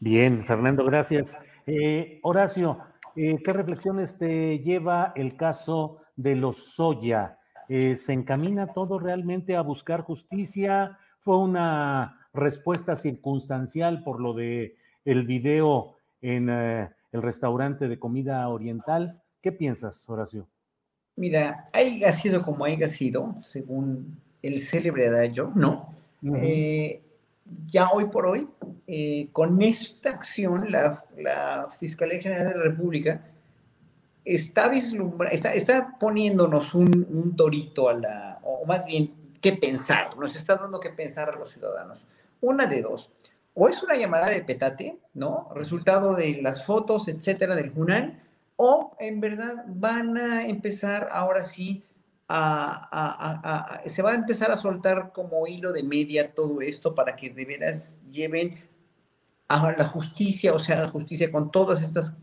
[0.00, 1.36] Bien, Fernando, gracias.
[1.66, 2.78] Eh, Horacio,
[3.14, 7.38] eh, ¿qué reflexiones te lleva el caso de los Soya.
[7.68, 10.98] Eh, ¿Se encamina todo realmente a buscar justicia?
[11.20, 18.48] ¿Fue una respuesta circunstancial por lo de el video en eh, el restaurante de comida
[18.48, 19.20] oriental?
[19.42, 20.46] ¿Qué piensas, Horacio?
[21.16, 25.94] Mira, haya sido como haya sido, según el célebre adagio, ¿no?
[26.22, 27.02] Eh,
[27.66, 28.46] ya hoy por hoy,
[29.32, 33.22] con esta acción, la, la Fiscalía General de la República
[34.28, 40.16] está vislumbra, está, está poniéndonos un, un torito a la, o más bien, qué pensar,
[40.18, 42.04] nos está dando que pensar a los ciudadanos.
[42.40, 43.10] Una de dos,
[43.54, 45.50] o es una llamada de petate, ¿no?
[45.54, 48.22] Resultado de las fotos, etcétera, del Junal,
[48.56, 51.82] o en verdad van a empezar ahora sí
[52.28, 56.94] a, a, a, se va a empezar a soltar como hilo de media todo esto
[56.94, 58.68] para que de veras lleven
[59.48, 62.16] a la justicia, o sea, la justicia con todas estas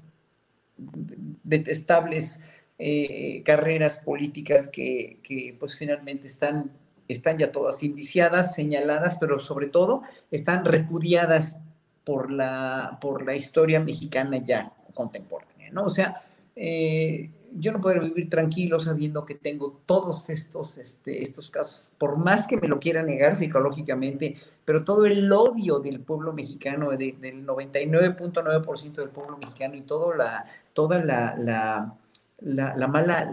[1.43, 2.41] detestables
[2.77, 6.71] eh, carreras políticas que, pues finalmente están,
[7.07, 11.57] están ya todas indiciadas, señaladas, pero sobre todo están repudiadas
[12.03, 15.83] por la, por la historia mexicana ya contemporánea, ¿no?
[15.83, 16.23] O sea,
[16.55, 22.17] eh, yo no podré vivir tranquilo sabiendo que tengo todos estos, este, estos casos, por
[22.17, 27.45] más que me lo quiera negar psicológicamente, pero todo el odio del pueblo mexicano, del
[27.45, 29.83] 99.9% del pueblo mexicano y
[30.17, 31.95] la, toda la,
[32.39, 33.31] la, mala,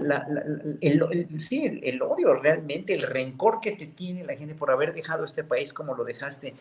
[0.80, 5.24] el, sí, el, odio realmente, el rencor que te tiene la gente por haber dejado
[5.24, 6.54] este país como lo dejaste.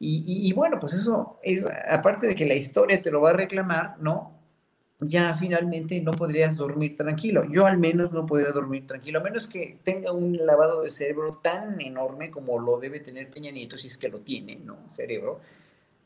[0.00, 3.96] Y, bueno, pues eso es, aparte de que la historia te lo va a reclamar,
[4.00, 4.38] ¿no?
[5.00, 7.44] ya finalmente no podrías dormir tranquilo.
[7.50, 11.32] Yo al menos no podría dormir tranquilo, a menos que tenga un lavado de cerebro
[11.32, 14.90] tan enorme como lo debe tener Peña Nieto, si es que lo tiene, ¿no?
[14.90, 15.40] Cerebro,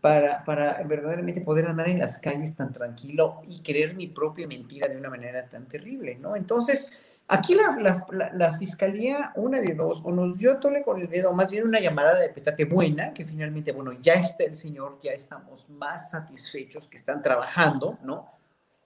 [0.02, 4.88] para, para verdaderamente poder andar en las calles tan tranquilo y creer mi propia mentira
[4.88, 6.34] de una manera tan terrible, ¿no?
[6.34, 6.90] Entonces,
[7.28, 11.52] aquí la, la, fiscalía, una de dos, o nos dio tole con el dedo, más
[11.52, 15.70] bien una llamada de petate buena, que finalmente, bueno, ya está el señor, ya estamos
[15.70, 18.28] más satisfechos que están trabajando, ¿no?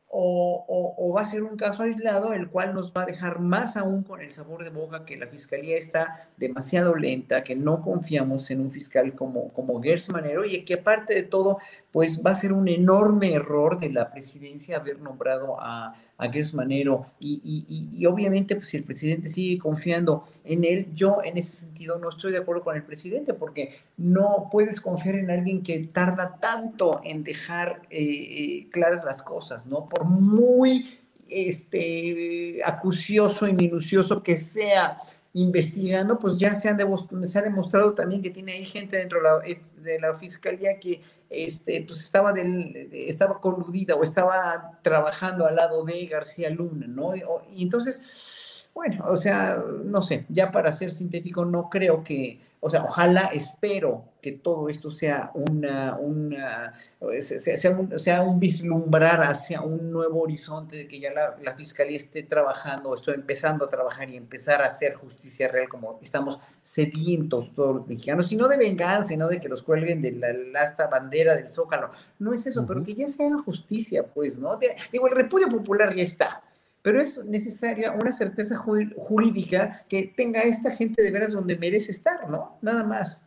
[0.09, 4.03] O, va a ser un caso aislado, el cual nos va a dejar más aún
[4.03, 8.61] con el sabor de boca que la fiscalía está demasiado lenta, que no confiamos en
[8.61, 10.11] un fiscal como, como Gers
[10.49, 11.59] y que aparte de todo,
[11.91, 16.55] pues va a ser un enorme error de la presidencia haber nombrado a, a Gers
[16.55, 21.67] Manero y, y, obviamente pues si el presidente sigue confiando en él, yo en ese
[21.67, 25.79] sentido no estoy de acuerdo con el presidente porque no puedes confiar en alguien que
[25.81, 29.89] tarda tanto en dejar eh, eh, claras las cosas, ¿no?
[29.89, 34.99] Por muy este, acucioso y minucioso que sea
[35.35, 36.79] investigando, pues ya se, han
[37.25, 42.01] se ha demostrado también que tiene ahí gente dentro de la fiscalía que este, pues
[42.01, 47.15] estaba, del, estaba coludida o estaba trabajando al lado de García Luna, ¿no?
[47.53, 52.71] Y, entonces, bueno, o sea, no sé, ya para ser sintético, no creo que, o
[52.71, 56.77] sea, ojalá, espero que todo esto sea una, una
[57.23, 61.97] sea, un, sea, un, vislumbrar hacia un nuevo horizonte de que ya la, la, fiscalía
[61.97, 67.55] esté trabajando, estoy empezando a trabajar y empezar a hacer justicia real como estamos sedientos
[67.55, 70.89] todos los mexicanos, y no de venganza, no de que los cuelguen de la, esta
[70.89, 74.59] bandera del zócalo, no es eso, pero que ya se haga justicia, pues, ¿no?
[74.91, 76.43] digo, el repudio popular ya está,
[76.87, 82.31] pero es necesaria una certeza jurídica que tenga esta gente de veras donde merece estar,
[82.31, 82.59] ¿no?
[82.63, 83.27] Nada más.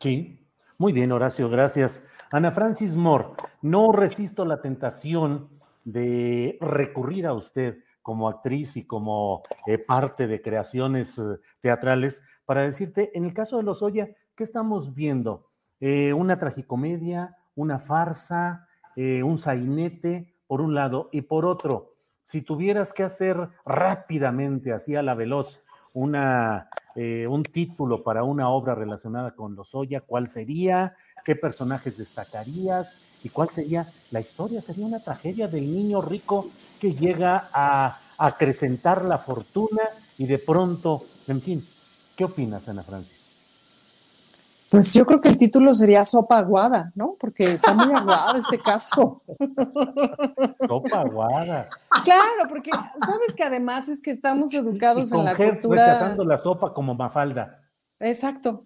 [0.00, 0.46] Sí,
[0.78, 2.06] muy bien, Horacio, gracias.
[2.32, 5.50] Ana Francis Moore, no resisto la tentación
[5.84, 12.62] de recurrir a usted como actriz y como eh, parte de creaciones eh, teatrales para
[12.62, 15.50] decirte, en el caso de Los Oya, ¿qué estamos viendo?
[15.80, 18.66] Eh, ¿Una tragicomedia, una farsa,
[18.96, 21.90] un sainete, por un lado, y por otro,
[22.30, 25.62] si tuvieras que hacer rápidamente, así a la veloz,
[25.94, 30.94] una eh, un título para una obra relacionada con Lozoya, ¿cuál sería?
[31.24, 32.94] ¿Qué personajes destacarías?
[33.24, 34.62] ¿Y cuál sería la historia?
[34.62, 36.46] Sería una tragedia del niño rico
[36.80, 39.82] que llega a acrecentar la fortuna
[40.16, 41.66] y de pronto, en fin,
[42.14, 43.19] ¿qué opinas, Ana Francis?
[44.70, 47.16] Pues yo creo que el título sería Sopa Aguada, ¿no?
[47.18, 49.20] Porque está muy aguada este caso.
[50.68, 51.68] Sopa Aguada.
[52.04, 52.70] Claro, porque
[53.04, 55.86] sabes que además es que estamos educados en la Hertz cultura.
[55.86, 57.60] rechazando la sopa como Mafalda.
[57.98, 58.64] Exacto.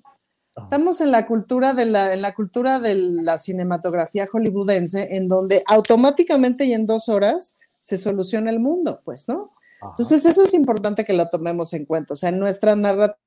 [0.56, 0.64] Ah.
[0.64, 5.64] Estamos en la cultura de la, en la cultura de la cinematografía hollywoodense, en donde
[5.66, 9.52] automáticamente y en dos horas se soluciona el mundo, pues, ¿no?
[9.80, 9.92] Ajá.
[9.92, 12.12] Entonces, eso es importante que lo tomemos en cuenta.
[12.12, 13.18] O sea, en nuestra narrativa.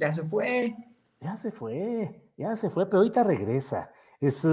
[0.00, 0.74] Ya se fue.
[1.20, 3.90] Ya se fue, ya se fue, pero ahorita regresa.
[4.20, 4.44] Es,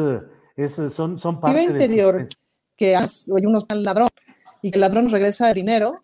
[0.57, 2.38] es, son, son parte interior suspenso.
[2.75, 4.10] que hay unos ladrón
[4.62, 6.03] y que el ladrón regresa el dinero.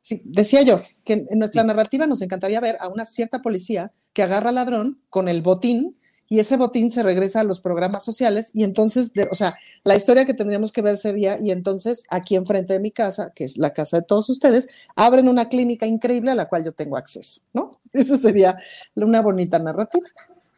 [0.00, 1.68] Sí, decía yo que en nuestra Sí.
[1.68, 5.96] narrativa nos encantaría ver a una cierta policía que agarra al ladrón con el botín
[6.28, 9.96] y ese botín se regresa a los programas sociales y entonces, de- o sea, la
[9.96, 13.58] historia que tendríamos que ver sería y entonces aquí enfrente de mi casa, que es
[13.58, 17.40] la casa de todos ustedes, abren una clínica increíble a la cual yo tengo acceso,
[17.52, 17.70] ¿no?
[17.92, 18.56] Eso sería
[18.94, 20.06] una bonita narrativa.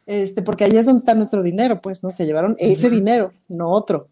[0.05, 2.09] Este, porque ahí es donde está nuestro dinero, pues, ¿no?
[2.11, 4.07] Se llevaron ese dinero, no otro.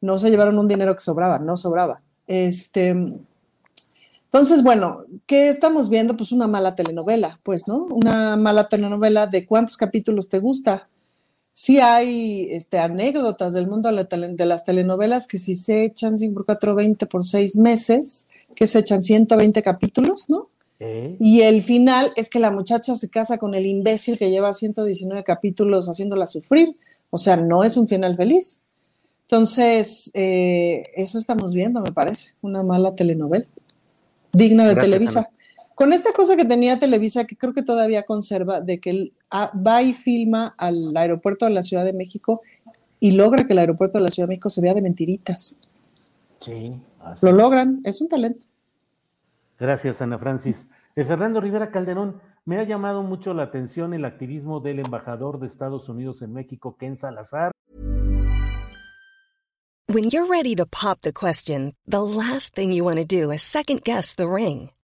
[0.00, 2.00] No se llevaron un dinero que sobraba, no sobraba.
[2.26, 2.94] Este,
[4.24, 6.16] entonces, bueno, ¿qué estamos viendo?
[6.16, 7.84] Pues una mala telenovela, pues, ¿no?
[7.84, 10.88] Una mala telenovela de cuántos capítulos te gusta.
[11.54, 16.44] Sí hay este, anécdotas del mundo de, las telenovelas que si se echan 5 por
[16.46, 20.48] 4, 20 por 6 meses, que se echan 120 capítulos, ¿no?
[20.80, 21.16] ¿Eh?
[21.20, 25.22] Y el final es que la muchacha se casa con el imbécil que lleva 119
[25.24, 26.76] capítulos haciéndola sufrir.
[27.10, 28.60] O sea, no es un final feliz.
[29.22, 33.46] Entonces, eh, eso estamos viendo, me parece, una mala telenovela,
[34.32, 35.20] digna de Gracias, Televisa.
[35.20, 35.30] Ana.
[35.74, 39.50] Con esta cosa que tenía Televisa, que creo que todavía conserva, de que él ah,
[39.54, 42.42] va y filma al aeropuerto de la Ciudad de México
[43.00, 45.58] y logra que el aeropuerto de la Ciudad de México se vea de mentiritas.
[46.40, 48.46] Sí, así Lo logran, es un talento.
[49.58, 50.68] Gracias, Ana Francis.
[50.94, 55.46] Eh, Fernando Rivera Calderón, me ha llamado mucho la atención el activismo del embajador de
[55.46, 57.52] Estados Unidos en México, Ken Salazar.
[59.88, 63.42] When you're ready to pop the question, the last thing you want to do is
[63.42, 64.70] second guess the ring.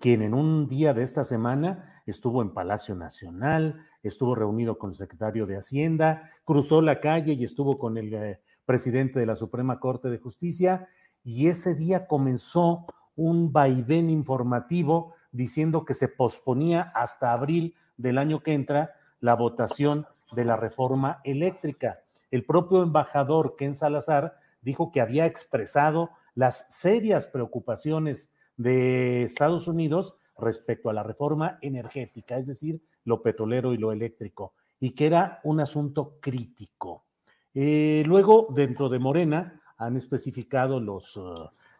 [0.00, 4.96] Quien en un día de esta semana estuvo en Palacio Nacional, estuvo reunido con el
[4.96, 9.80] secretario de Hacienda, cruzó la calle y estuvo con el eh, presidente de la Suprema
[9.80, 10.88] Corte de Justicia,
[11.24, 18.42] y ese día comenzó un vaivén informativo diciendo que se posponía hasta abril del año
[18.42, 22.00] que entra la votación de la reforma eléctrica.
[22.30, 30.16] El propio embajador Ken Salazar dijo que había expresado las serias preocupaciones de Estados Unidos
[30.38, 35.40] respecto a la reforma energética, es decir, lo petrolero y lo eléctrico, y que era
[35.44, 37.04] un asunto crítico.
[37.54, 41.20] Eh, luego, dentro de Morena, han especificado los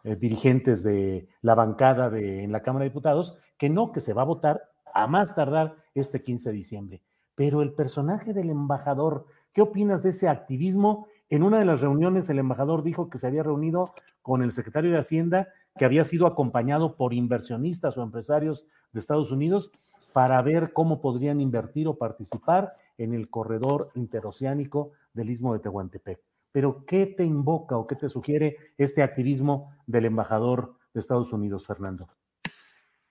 [0.03, 4.13] eh, dirigentes de la bancada de, en la Cámara de Diputados que no, que se
[4.13, 4.61] va a votar
[4.93, 7.01] a más tardar este 15 de diciembre.
[7.35, 11.07] Pero el personaje del embajador, ¿qué opinas de ese activismo?
[11.29, 14.91] En una de las reuniones el embajador dijo que se había reunido con el secretario
[14.91, 15.47] de Hacienda,
[15.77, 19.71] que había sido acompañado por inversionistas o empresarios de Estados Unidos
[20.13, 26.19] para ver cómo podrían invertir o participar en el corredor interoceánico del istmo de Tehuantepec.
[26.51, 31.65] Pero, ¿qué te invoca o qué te sugiere este activismo del embajador de Estados Unidos,
[31.65, 32.07] Fernando?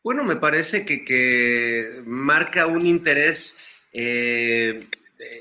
[0.04, 3.56] Bueno, me parece que, que marca un interés
[3.92, 4.88] eh,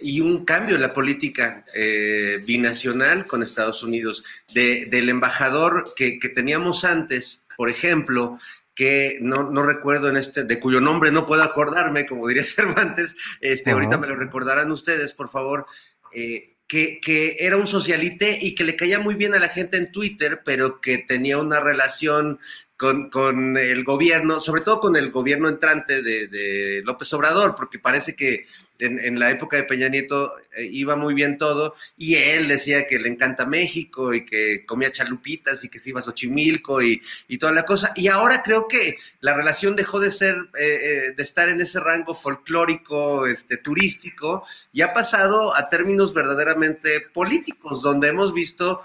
[0.01, 4.23] y un cambio en la política eh, binacional con Estados Unidos.
[4.53, 8.37] De, del embajador que, que, teníamos antes, por ejemplo,
[8.75, 13.15] que no, no recuerdo en este, de cuyo nombre no puedo acordarme, como diría Cervantes,
[13.39, 15.65] este, ahorita me lo recordarán ustedes, por favor,
[16.13, 19.77] eh, que, que, era un socialite y que le caía muy bien a la gente
[19.77, 22.39] en Twitter, pero que tenía una relación
[22.81, 28.15] con, con el gobierno, sobre todo con el gobierno entrante de, López Obrador, porque parece
[28.15, 28.43] que
[28.79, 32.97] en, la época de Peña Nieto eh, iba muy bien todo, y él decía que
[32.97, 37.37] le encanta México y que comía chalupitas y que se iba a Xochimilco y, y
[37.37, 37.93] toda la cosa.
[37.95, 41.79] Y ahora creo que la relación dejó de ser, eh, eh, de estar en ese
[41.79, 48.81] rango folclórico, este, turístico, y ha pasado a términos verdaderamente políticos, donde hemos visto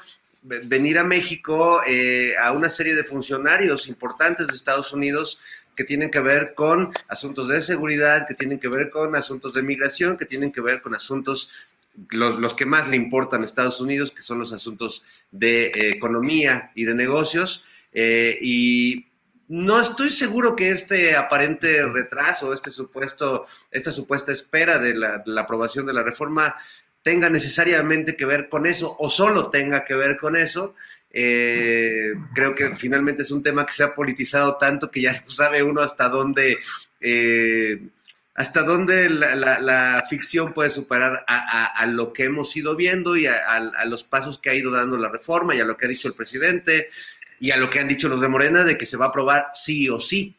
[0.46, 5.38] venir a México eh, a una serie de funcionarios importantes de Estados Unidos
[5.74, 9.62] que tienen que ver con asuntos de seguridad, que tienen que ver con asuntos de
[9.62, 11.50] migración, que tienen que ver con asuntos,
[12.10, 15.90] los, los que más le importan a Estados Unidos, que son los asuntos de eh,
[15.90, 17.64] economía y de negocios.
[17.92, 19.06] Eh, y
[19.48, 25.30] no estoy seguro que este aparente retraso, este supuesto, esta supuesta espera de la, de
[25.30, 26.54] la aprobación de la reforma
[27.06, 30.74] tenga necesariamente que ver con eso o solo tenga que ver con eso.
[31.08, 35.28] Eh, creo que finalmente es un tema que se ha politizado tanto que ya no
[35.28, 36.58] sabe uno hasta dónde,
[37.00, 37.80] eh,
[38.34, 42.74] hasta dónde la, la, la, ficción puede superar a, a, a, lo que hemos ido
[42.74, 45.76] viendo y a, a, los pasos que ha ido dando la reforma y a lo
[45.76, 46.88] que ha dicho el presidente
[47.38, 49.52] y a lo que han dicho los de Morena de que se va a aprobar
[49.54, 50.34] sí o sí.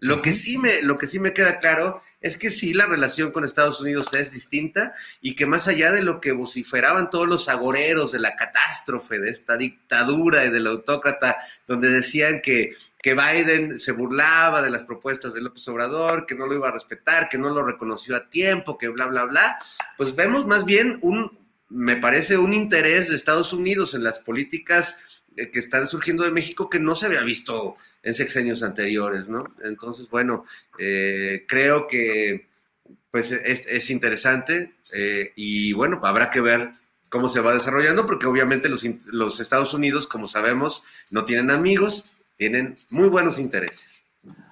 [0.00, 3.30] Lo que sí me, lo que sí me queda claro es que sí, la relación
[3.30, 7.48] con Estados Unidos es distinta y que más allá de lo que vociferaban todos los
[7.48, 13.78] agoreros de la catástrofe, de esta dictadura y del autócrata, donde decían que, que Biden
[13.78, 17.38] se burlaba de las propuestas de López Obrador, que no lo iba a respetar, que
[17.38, 19.58] no lo reconoció a tiempo, que bla, bla, bla,
[19.96, 21.38] pues vemos más bien un,
[21.68, 25.17] me parece, un interés de Estados Unidos en las políticas
[25.52, 29.44] que están surgiendo de México que no se había visto en sexenios anteriores, ¿no?
[29.62, 30.44] Entonces, bueno,
[30.78, 32.48] eh, creo que
[33.10, 36.70] pues es, es interesante eh, y bueno, habrá que ver
[37.08, 42.16] cómo se va desarrollando, porque obviamente los, los Estados Unidos, como sabemos, no tienen amigos,
[42.36, 44.04] tienen muy buenos intereses.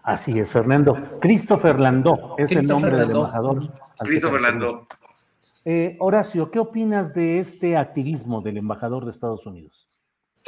[0.02, 1.18] Así es, Fernando.
[1.20, 3.06] Christopher Landó es el nombre Landó.
[3.06, 3.72] del embajador.
[3.98, 4.86] Christopher Landó.
[5.64, 9.85] Eh, Horacio, ¿qué opinas de este activismo del embajador de Estados Unidos?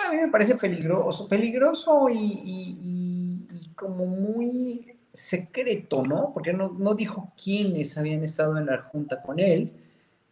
[0.06, 6.32] A mí me parece peligroso, peligroso y, como muy secreto, ¿no?
[6.32, 9.72] Porque no, no, dijo quiénes habían estado en la junta con él.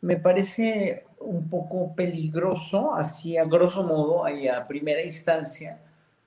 [0.01, 5.81] Me parece un poco peligroso, así a grosso modo, ahí a primera instancia,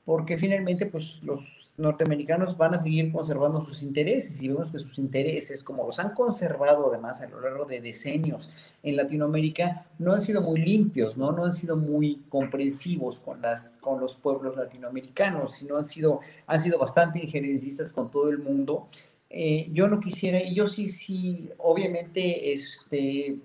[0.05, 4.99] porque finalmente, pues los norteamericanos van a seguir conservando sus intereses y vemos que sus
[4.99, 8.51] intereses, como los han conservado además a lo largo de decenios
[8.83, 11.31] en Latinoamérica, no han sido muy limpios, ¿no?
[11.31, 16.59] No han sido muy comprensivos con, las, con los pueblos latinoamericanos, sino han sido, han
[16.59, 18.87] sido bastante injerencistas con todo el mundo.
[19.31, 23.43] Eh, yo no quisiera, y yo sí, sí, obviamente, este, eh,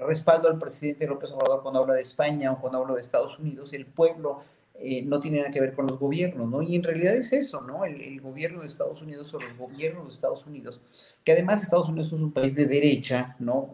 [0.00, 3.72] respaldo al presidente López Obrador cuando habla de España o cuando habla de Estados Unidos,
[3.72, 4.42] el pueblo
[4.78, 6.60] eh, no tiene nada que ver con los gobiernos, ¿no?
[6.60, 7.84] Y en realidad es eso, ¿no?
[7.84, 10.80] El, gobierno de Estados Unidos o los gobiernos de Estados Unidos,
[11.24, 13.70] que además Estados Unidos es un país de derecha, ¿no?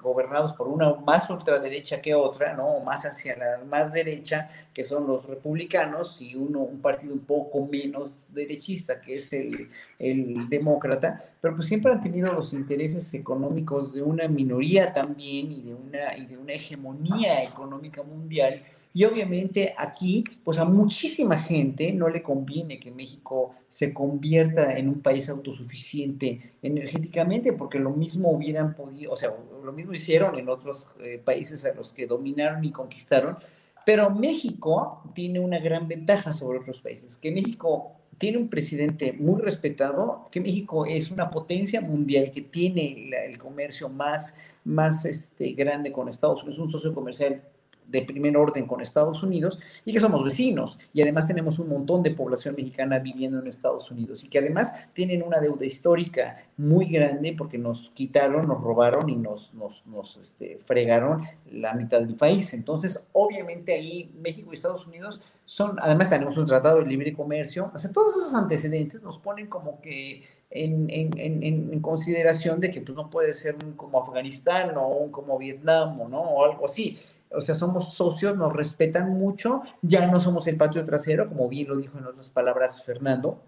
[0.00, 2.66] Gobernados por una más ultraderecha que otra, ¿no?
[2.66, 7.24] O más hacia la más derecha, que son los republicanos, y uno, un partido un
[7.24, 13.12] poco menos derechista, que es el, el demócrata, pero pues siempre han tenido los intereses
[13.14, 18.62] económicos de una minoría también y de una, y de una hegemonía económica mundial
[18.96, 24.88] y obviamente aquí, pues a muchísima gente no le conviene que México se convierta en
[24.88, 29.34] un país autosuficiente energéticamente, porque lo mismo hubieran podido, o sea,
[29.64, 33.36] lo mismo hicieron en otros eh, países a los que dominaron y conquistaron,
[33.84, 39.42] pero México tiene una gran ventaja sobre otros países, que México tiene un presidente muy
[39.42, 45.90] respetado, que México es una potencia mundial que tiene el comercio más, más este, grande
[45.90, 47.42] con Estados Unidos, un socio comercial
[47.86, 52.02] de primer orden con Estados Unidos y que somos vecinos y además tenemos un montón
[52.02, 56.86] de población mexicana viviendo en Estados Unidos y que además tienen una deuda histórica muy
[56.86, 62.16] grande porque nos quitaron, nos robaron y nos, nos, nos este, fregaron la mitad del
[62.16, 62.54] país.
[62.54, 67.70] Entonces, obviamente ahí México y Estados Unidos son, además tenemos un tratado de libre comercio,
[67.74, 72.70] o sea, todos esos antecedentes nos ponen como que en, en, en, en, consideración de
[72.70, 76.20] que pues, no puede ser un como Afganistán o un como Vietnam o, ¿no?
[76.20, 76.98] o algo así
[77.36, 81.68] o sea, somos socios, nos respetan mucho, ya no somos el patio trasero, como bien
[81.68, 83.40] lo dijo en otras palabras Fernando,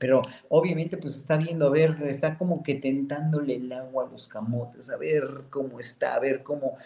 [0.00, 4.28] pero obviamente pues está viendo, a ver, está como que tentándole el agua a los
[4.28, 6.78] camotes, a ver cómo está, a ver cómo,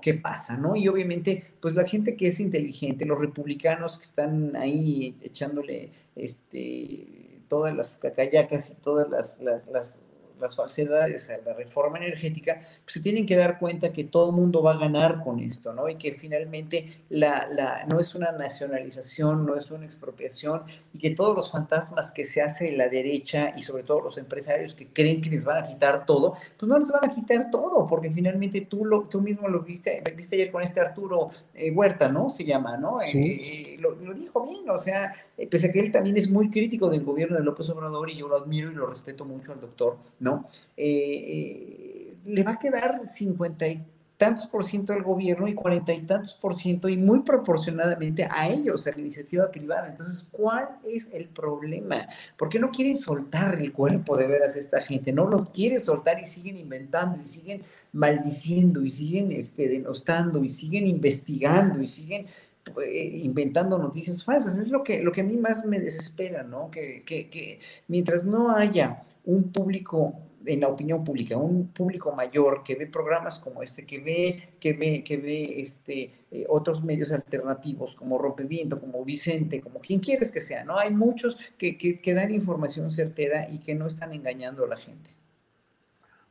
[0.00, 0.76] qué pasa, ¿no?
[0.76, 7.42] Y obviamente pues la gente que es inteligente, los republicanos que están ahí echándole este
[7.48, 10.02] todas las cacayacas y todas las, las las
[10.48, 14.62] falsedades a la reforma energética, pues se tienen que dar cuenta que todo el mundo
[14.62, 15.88] va a ganar con esto, ¿no?
[15.88, 20.62] Y que finalmente la, la, no es una nacionalización, no es una expropiación,
[20.92, 24.74] y que todos los fantasmas que se hace la derecha y sobre todo los empresarios
[24.74, 27.86] que creen que les van a quitar todo, pues no les van a quitar todo,
[27.86, 32.08] porque finalmente tú, lo, tú mismo lo viste, viste ayer con este Arturo eh, Huerta,
[32.08, 32.30] ¿no?
[32.30, 33.00] Se llama, ¿no?
[33.00, 35.14] Eh, eh, lo, lo, dijo bien, o sea,
[35.48, 38.28] pese a que él también es muy crítico del gobierno de López Obrador y yo
[38.28, 40.48] lo admiro y lo respeto mucho al doctor, ¿no?
[40.76, 43.82] Eh, eh, le va a quedar cincuenta y
[44.20, 48.50] tantos por ciento al gobierno y cuarenta y tantos por ciento y muy proporcionadamente a
[48.50, 49.88] ellos, a la iniciativa privada.
[49.88, 52.06] Entonces, ¿cuál es el problema?
[52.36, 55.10] ¿Por qué no quieren soltar el cuerpo de veras esta gente?
[55.10, 57.62] No lo quieren soltar y siguen inventando y siguen
[57.92, 62.28] maldiciendo y siguen este, denostando y siguen investigando y siguen eh,
[62.86, 64.58] inventando noticias falsas.
[64.58, 66.70] Es lo que, lo que a mí más me desespera, ¿no?
[66.70, 70.14] Que, que, que mientras no haya un público
[70.44, 74.72] en la opinión pública, un público mayor que ve programas como este, que ve, que
[74.72, 80.32] ve, que ve este, eh, otros medios alternativos como Rompeviento, como Vicente, como quien quieres
[80.32, 80.78] que sea, ¿no?
[80.78, 85.10] Hay muchos que, que, dan información certera y que no están engañando a la gente.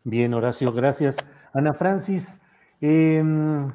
[0.04, 1.18] Bien, Horacio, gracias.
[1.54, 2.42] Ana Francis,
[2.82, 3.72] em,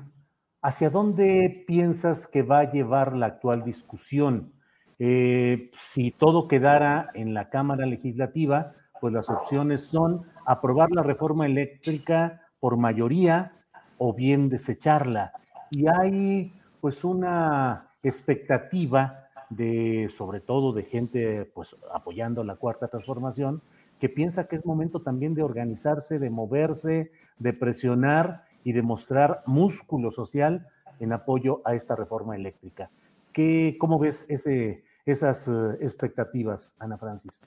[0.64, 4.50] ¿hacia dónde piensas que va a llevar la actual discusión?
[4.98, 11.44] Eh, si todo quedara en la Cámara Legislativa, pues las opciones son aprobar la reforma
[11.44, 13.52] eléctrica por mayoría
[13.98, 15.34] o bien desecharla.
[15.70, 23.60] Y hay pues una expectativa de, sobre todo de gente pues apoyando la cuarta transformación,
[24.00, 29.38] que piensa que es momento también de organizarse, de moverse, de presionar y de mostrar
[29.46, 30.66] músculo social
[30.98, 32.90] en apoyo a esta reforma eléctrica.
[33.32, 37.42] ¿Qué, ¿Cómo ves ese, esas eh, expectativas, Ana Francis?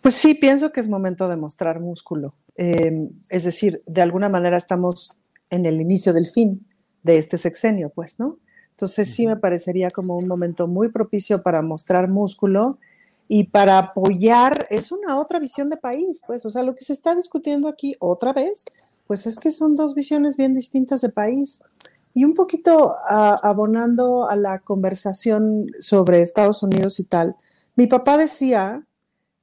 [0.00, 2.34] Pues sí, pienso que es momento de mostrar músculo.
[2.56, 5.20] Em, es decir, de alguna manera estamos
[5.50, 6.66] en el inicio del fin
[7.02, 8.38] de este sexenio, pues, ¿no?
[8.70, 12.78] Entonces sí me parecería como un momento muy propicio para mostrar músculo
[13.32, 16.92] y para apoyar, es una otra visión de país, pues, o sea, lo que se
[16.92, 18.64] está discutiendo aquí otra vez,
[19.06, 21.62] pues es que son dos visiones bien distintas de país.
[22.12, 27.36] Y un poquito abonando a la conversación sobre Estados Unidos y tal,
[27.76, 28.84] mi papá decía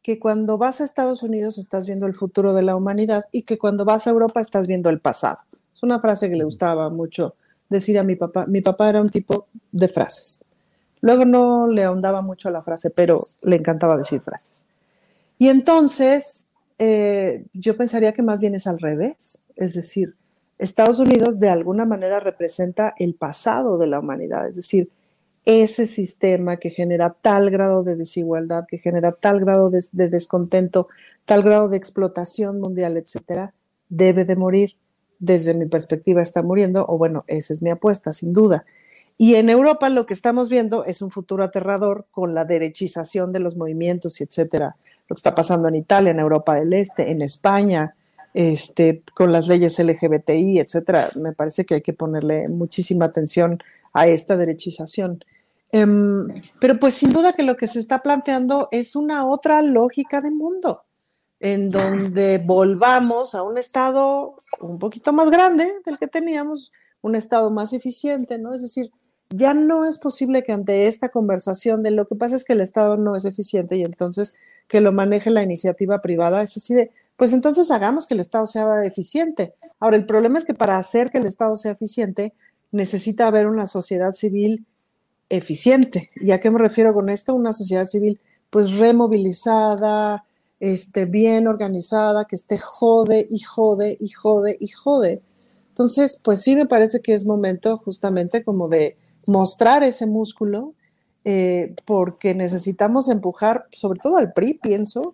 [0.01, 3.57] que cuando vas a Estados Unidos estás viendo el futuro de la humanidad y que
[3.57, 5.37] cuando vas a Europa estás viendo el pasado.
[5.73, 7.35] Es una frase que le gustaba mucho
[7.69, 8.47] decir a mi papá.
[8.47, 10.43] Mi papá era un tipo de frases.
[11.01, 14.67] Luego no le ahondaba mucho la frase, pero le encantaba decir frases.
[15.37, 19.43] Y entonces eh, yo pensaría que más bien es al revés.
[19.55, 20.15] Es decir,
[20.57, 24.47] Estados Unidos de alguna manera representa el pasado de la humanidad.
[24.47, 24.89] Es decir,
[25.45, 30.89] ese sistema que genera tal grado de desigualdad, que genera tal grado de, descontento,
[31.25, 33.53] tal grado de explotación mundial, etcétera,
[33.87, 34.75] debe de morir.
[35.19, 38.65] Desde mi perspectiva está muriendo, o bueno, esa es mi apuesta, sin duda.
[39.17, 43.39] Y en Europa lo que estamos viendo es un futuro aterrador con la derechización de
[43.39, 44.75] los movimientos etcétera.
[45.07, 47.95] Lo que está pasando en Italia, en Europa del Este, en España,
[48.33, 51.09] este, con las leyes LGBTI, etcétera.
[51.15, 53.57] Me parece que hay que ponerle muchísima atención
[53.93, 55.23] a esta derechización.
[55.71, 56.27] Em,
[56.59, 60.31] pero pues sin duda que lo que se está planteando es una otra lógica de
[60.31, 60.83] mundo,
[61.39, 67.49] en donde volvamos a un estado un poquito más grande del que teníamos, un estado
[67.49, 68.53] más eficiente, ¿no?
[68.53, 68.91] Es decir,
[69.29, 72.61] ya no es posible que ante esta conversación de lo que pasa es que el
[72.61, 74.35] Estado no es eficiente y entonces
[74.67, 78.47] que lo maneje la iniciativa privada, es así de, pues entonces hagamos que el Estado
[78.47, 79.53] sea eficiente.
[79.79, 82.33] Ahora, el problema es que para hacer que el Estado sea eficiente
[82.71, 84.65] necesita haber una sociedad civil
[85.29, 86.11] eficiente.
[86.15, 87.33] ¿Y a qué me refiero con esto?
[87.33, 88.19] Una sociedad civil
[88.49, 90.25] pues removilizada,
[90.59, 95.21] este, bien organizada, que esté jode y jode y jode y jode.
[95.69, 98.97] Entonces, pues sí me parece que es momento justamente como de
[99.27, 100.73] mostrar ese músculo,
[101.23, 105.13] eh, porque necesitamos empujar, sobre todo al PRI, pienso,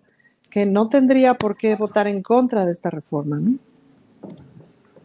[0.50, 3.40] que no tendría por qué votar en contra de esta reforma.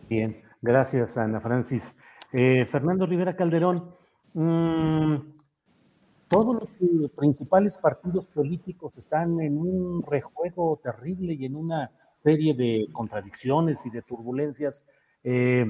[0.10, 1.96] Bien, gracias Ana Francis.
[2.32, 4.00] Eh, Fernando Rivera Calderón,
[4.34, 5.16] Mm,
[6.28, 12.88] todos los principales partidos políticos están en un rejuego terrible y en una serie de
[12.94, 14.86] contradicciones y de turbulencias.
[15.24, 15.66] Eh,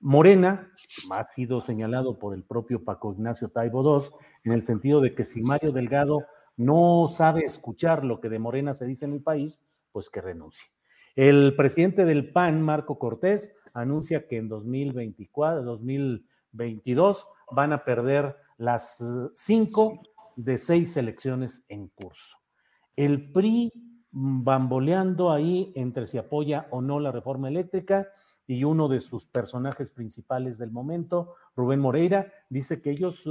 [0.00, 0.72] Morena
[1.10, 4.06] ha sido señalado por el propio Paco Ignacio Taibo II
[4.44, 6.24] en el sentido de que si Mario Delgado
[6.56, 10.70] no sabe escuchar lo que de Morena se dice en el país, pues que renuncie.
[11.16, 19.02] El presidente del PAN, Marco Cortés, anuncia que en 2024, 2022 van a perder las
[19.34, 20.00] cinco
[20.36, 22.36] de seis elecciones en curso.
[22.96, 23.72] El PRI
[24.10, 28.08] bamboleando ahí entre si apoya o no la reforma eléctrica
[28.50, 33.24] y uno de sus personajes principales del momento, Rubén Moreira, dice que ellos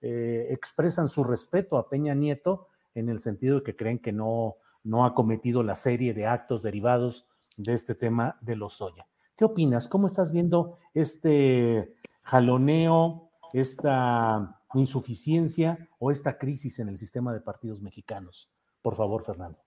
[0.00, 4.56] eh, expresan su respeto a Peña Nieto en el sentido de que creen que no,
[4.82, 9.06] no ha cometido la serie de actos derivados de este tema de los Oya.
[9.36, 9.86] ¿Qué opinas?
[9.86, 17.82] ¿Cómo estás viendo este jaloneo, esta insuficiencia o esta crisis en el sistema de partidos
[17.82, 18.50] mexicanos?
[18.80, 19.63] Por favor, Fernando.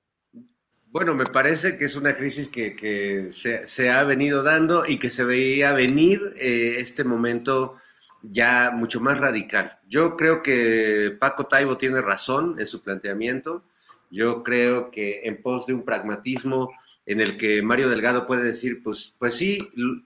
[0.90, 5.24] Bueno, me parece que es una crisis que, se, ha venido dando y que se
[5.24, 7.76] veía venir eh, este momento
[8.22, 9.80] ya mucho más radical.
[9.88, 13.64] Yo creo que Paco Taibo tiene razón en su planteamiento.
[14.10, 16.72] Yo creo que en pos de un pragmatismo
[17.06, 19.58] en el que Mario Delgado puede decir, pues, pues sí,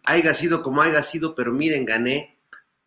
[0.03, 2.39] haya sido como haya sido, pero miren, gané,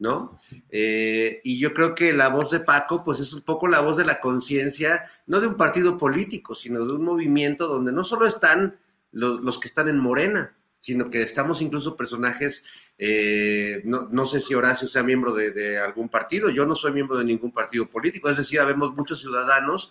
[0.05, 0.39] ¿no?
[0.69, 3.97] Eh, y yo creo que la voz de Paco, pues es un poco la voz
[3.97, 8.27] de la conciencia, no de un partido político, sino de un movimiento donde no solo
[8.27, 8.79] están
[9.13, 12.65] los, que están en Morena, sino que estamos incluso personajes,
[12.99, 17.17] eh, no, sé si Horacio sea miembro de, de, algún partido, yo no soy miembro
[17.17, 19.91] de ningún partido político, es decir, habemos muchos ciudadanos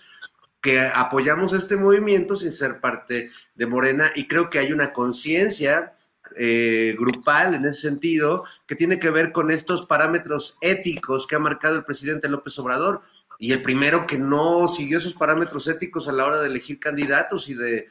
[0.61, 5.95] que apoyamos este movimiento sin ser parte de Morena y creo que hay una conciencia
[6.37, 11.39] eh, grupal en ese sentido, que tiene que ver con estos parámetros éticos que ha
[11.39, 13.01] marcado el presidente López Obrador.
[13.39, 17.49] Y el primero que no siguió esos parámetros éticos a la hora de elegir candidatos
[17.49, 17.87] y de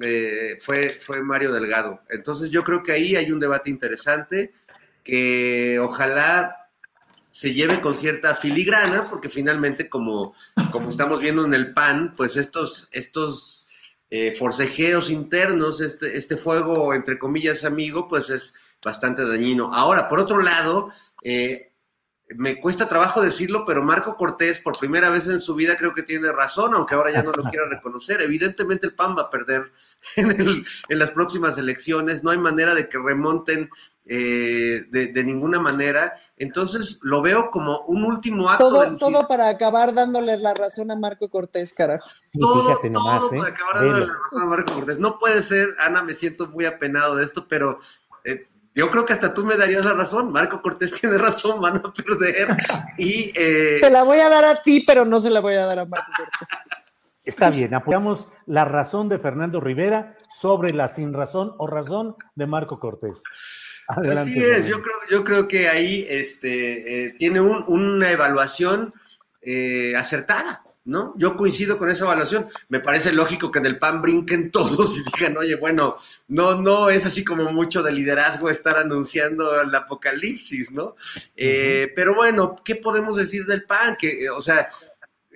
[0.00, 2.00] eh, fue, fue Mario Delgado.
[2.08, 4.52] Entonces yo creo que ahí hay un debate interesante
[5.02, 6.64] que ojalá
[7.30, 10.34] se lleve con cierta filigrana, porque finalmente, como,
[10.70, 13.63] como estamos viendo en el PAN, pues estos, estos
[14.16, 19.74] eh, forcejeos internos, este, este fuego, entre comillas, amigo, pues es bastante dañino.
[19.74, 20.88] Ahora, por otro lado,
[21.24, 21.72] eh,
[22.28, 26.02] me cuesta trabajo decirlo, pero Marco Cortés, por primera vez en su vida, creo que
[26.02, 28.20] tiene razón, aunque ahora ya no lo quiera reconocer.
[28.22, 29.70] Evidentemente el PAN va a perder
[30.16, 33.70] en, en las próximas elecciones, no hay manera de que remonten
[34.06, 36.14] eh, de, ninguna manera.
[36.36, 38.68] Entonces lo veo como un último acto.
[38.68, 42.10] Todo, todo para acabar dándole la razón a Marco Cortés, carajo.
[42.38, 43.52] todo, fíjate nomás, todo para ¿eh?
[43.52, 44.98] acabar dándole la razón a Marco Cortés.
[44.98, 47.78] No puede ser, Ana, me siento muy apenado de esto, pero
[48.24, 50.32] eh, yo creo que hasta tú me darías la razón.
[50.32, 52.56] Marco Cortés tiene razón, van a perder.
[52.98, 55.80] Y, Te la voy a dar a ti, pero no se la voy a dar
[55.80, 56.48] a Marco Cortés.
[57.24, 62.46] Está bien, apoyamos la razón de Fernando Rivera sobre la sin razón o razón de
[62.46, 63.22] Marco Cortés.
[63.88, 68.92] Así es, yo creo, yo creo que ahí este, eh, tiene una evaluación
[69.40, 71.14] eh, acertada, ¿no?
[71.16, 72.46] Yo coincido con esa evaluación.
[72.68, 75.96] Me parece lógico que en el PAN brinquen todos y digan, oye, bueno,
[76.28, 80.96] no, no es así como mucho de liderazgo estar anunciando el apocalipsis, ¿no?
[81.36, 83.96] Eh, pero bueno, ¿qué podemos decir del PAN?
[83.98, 84.68] Que, o sea,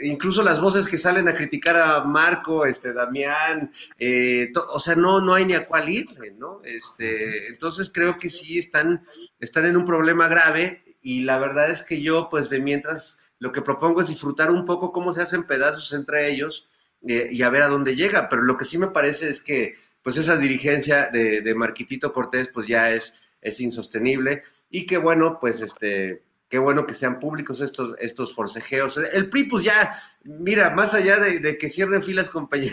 [0.01, 5.21] incluso las voces que salen a criticar a Marco, este, Damián, eh, o sea, no,
[5.21, 6.61] no hay ni a cuál irle, ¿no?
[6.65, 9.05] Este, entonces creo que sí están,
[9.41, 13.53] están en un problema grave y la verdad es que yo, pues de mientras, lo
[13.53, 16.69] que propongo es disfrutar un poco cómo se hacen pedazos entre ellos
[17.07, 19.75] eh, y a ver a dónde llega, pero lo que sí me parece es que,
[20.03, 24.43] pues esa dirigencia de, de Marquitito Cortés, pues ya es, es insostenible.
[24.71, 28.99] Y que bueno, pues este qué bueno que sean públicos estos, estos forcejeos.
[29.13, 32.71] El PRI, pues ya, mira, más allá de, que cierren filas con Peña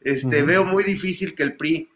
[0.00, 1.88] este, veo muy difícil que el PRI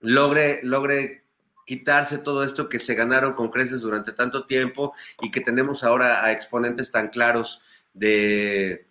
[0.00, 1.23] logre, logre
[1.64, 6.24] quitarse todo esto que se ganaron con creces durante tanto tiempo y que tenemos ahora
[6.24, 7.60] a exponentes tan claros
[7.92, 8.86] de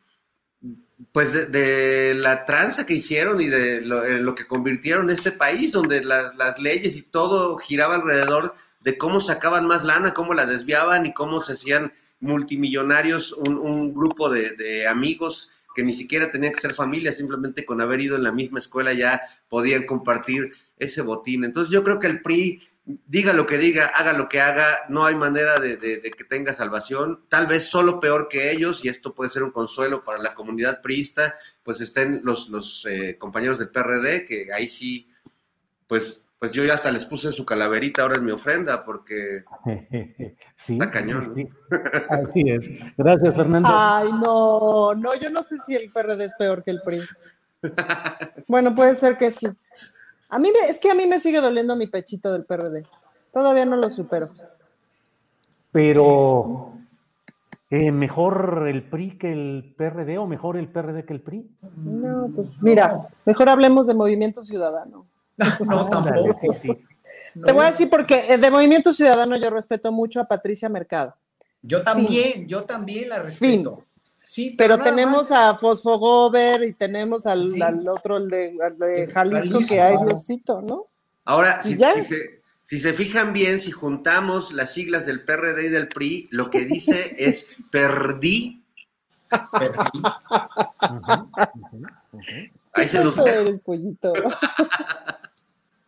[1.11, 6.59] pues de, la tranza que hicieron y de lo, que convirtieron este país, donde las
[6.59, 11.41] leyes y todo giraba alrededor de cómo sacaban más lana, cómo la desviaban y cómo
[11.41, 17.65] se hacían multimillonarios un, grupo de, amigos que ni siquiera tenían que ser familia, simplemente
[17.65, 21.43] con haber ido en la misma escuela ya podían compartir ese botín.
[21.43, 25.05] Entonces yo creo que el PRI, diga lo que diga, haga lo que haga, no
[25.05, 29.29] hay manera de, que tenga salvación, tal vez solo peor que ellos, y esto puede
[29.29, 34.25] ser un consuelo para la comunidad priista, pues estén los, los eh, compañeros del PRD,
[34.25, 35.09] que ahí sí,
[35.87, 39.45] pues pues yo ya hasta les puse su calaverita ahora en mi ofrenda porque
[40.57, 41.33] sí, está cañón.
[41.33, 41.47] Sí,
[42.09, 42.69] Así es.
[42.97, 43.69] Gracias, Fernando.
[43.71, 46.99] Ay, no, no, yo no sé si el PRD es peor que el PRI.
[48.49, 49.47] bueno, puede ser que sí.
[50.27, 52.85] A mí es que a mí me sigue doliendo mi pechito del PRD.
[53.31, 54.27] Todavía no lo supero.
[55.71, 56.73] Pero
[57.69, 61.49] Eh, ¿Mejor el PRI que el PRD o mejor el PRD que el PRI?
[61.77, 65.05] No, pues mira, mejor hablemos de Movimiento Ciudadano.
[65.65, 66.37] No, tampoco.
[66.39, 66.77] Sí, sí.
[67.45, 71.15] Te voy a decir porque eh, de Movimiento Ciudadano yo respeto mucho a Patricia Mercado.
[71.61, 73.83] Yo también, yo también la respeto.
[74.21, 77.61] Sí, Pero tenemos más- a Fosfogover y tenemos al, Sí.
[77.61, 79.73] al otro, el de, al de El Jalisco, Jalisco.
[79.73, 80.85] que hay Diosito, ¿no?
[81.25, 81.93] Ahora, si, ya.
[81.95, 86.27] si se, si se fijan bien, si juntamos las siglas del PRD y del PRI,
[86.31, 88.63] lo que dice es perdí.
[92.73, 94.13] Ahí se los Eso eres, pollito.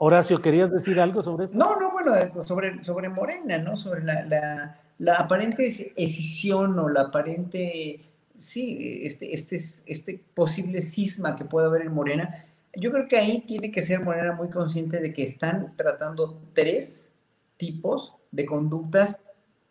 [0.06, 1.58] Horacio, ¿querías decir algo sobre esto?
[1.58, 3.76] No, no, bueno, eh, sobre, sobre Morena, ¿no?
[3.76, 8.02] Sobre la, la, aparente es- escisión o la aparente,
[8.38, 12.46] sí, este, este, este posible cisma que puede haber en Morena.
[12.76, 17.12] Yo creo que ahí tiene que ser Morena muy consciente de que están tratando tres
[17.58, 19.20] tipos de conductas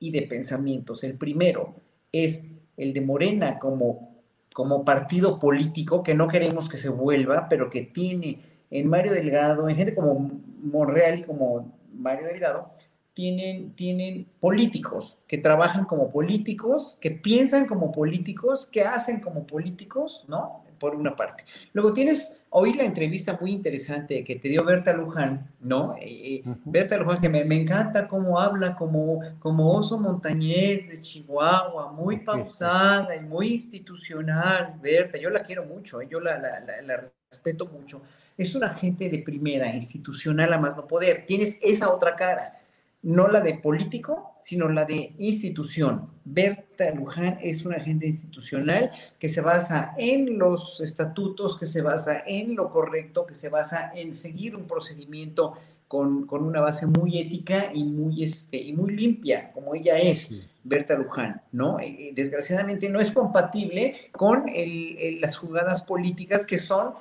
[0.00, 1.04] y de pensamientos.
[1.04, 1.74] El primero
[2.10, 2.42] es
[2.76, 4.16] el de Morena como,
[4.52, 9.68] como partido político que no queremos que se vuelva, pero que tiene en Mario Delgado,
[9.68, 12.70] en gente como Monreal y como Mario Delgado,
[13.12, 20.24] tienen, tienen políticos que trabajan como políticos, que piensan como políticos, que hacen como políticos,
[20.26, 20.63] ¿no?
[20.84, 21.46] Por una parte.
[21.72, 25.96] Luego tienes, oí la entrevista muy interesante que te dio Berta Luján, ¿no?
[25.98, 31.00] Eh, eh, Berta Luján, que me, me encanta cómo habla como, como oso montañés de
[31.00, 34.78] Chihuahua, muy pausada y muy institucional.
[34.82, 38.02] Berta, yo la quiero mucho, eh, yo la, la, la, la respeto mucho.
[38.36, 41.24] Es una gente de primera, institucional a más no poder.
[41.24, 42.60] Tienes esa otra cara
[43.04, 46.10] no la de político, sino la de institución.
[46.24, 52.22] Berta Luján es una agente institucional que se basa en los estatutos, que se basa
[52.26, 55.54] en lo correcto, que se basa en seguir un procedimiento
[55.88, 60.28] con, con una base muy ética y muy, este, y muy limpia, como ella es.
[60.62, 61.78] Berta Luján, ¿no?
[61.78, 66.94] Eh, desgraciadamente no es compatible con el, el, las jugadas políticas que son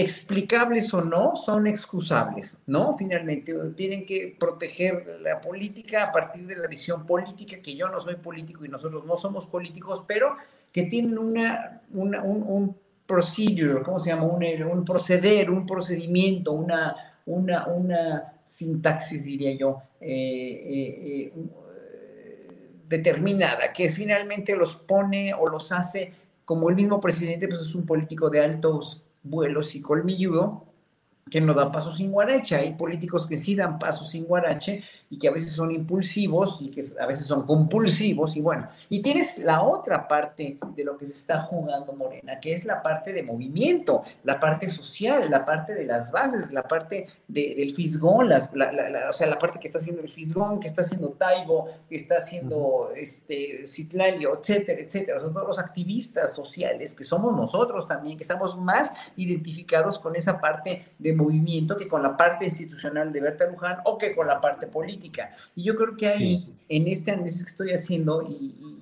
[0.00, 2.96] explicables o no, son excusables, ¿no?
[2.96, 8.00] Finalmente, tienen que proteger la política a partir de la visión política, que yo no
[8.00, 10.36] soy político y nosotros no somos políticos, pero
[10.72, 11.36] que tienen un,
[11.90, 12.76] un,
[13.06, 14.24] procedure, ¿cómo se llama?
[14.24, 16.94] Un, un, proceder, un procedimiento, una,
[17.26, 21.32] una, una sintaxis, diría yo, eh, eh,
[22.86, 26.12] determinada, que finalmente los pone o los hace,
[26.44, 30.67] como el mismo presidente, pues es un político de altos vuelos y colmilludo,
[31.30, 32.56] que no da paso sin guarache.
[32.56, 36.70] Hay políticos que sí dan paso sin guarache y que a veces son impulsivos y
[36.70, 38.36] que a veces son compulsivos.
[38.36, 42.54] Y bueno, y tienes la otra parte de lo que se está jugando Morena, que
[42.54, 47.06] es la parte de movimiento, la parte social, la parte de las bases, la parte
[47.26, 50.10] de, del fisgón, las, la, la, la, o sea, la parte que está haciendo el
[50.10, 55.20] fisgón, que está haciendo Taibo, que está haciendo este, Citlalio, etcétera, etcétera.
[55.20, 60.40] Son todos los activistas sociales que somos nosotros también, que estamos más identificados con esa
[60.40, 64.40] parte de movimiento que con la parte institucional de Berta Luján o que con la
[64.40, 65.34] parte política.
[65.54, 66.54] Y yo creo que ahí, sí.
[66.68, 68.78] en este análisis que estoy haciendo, y, y,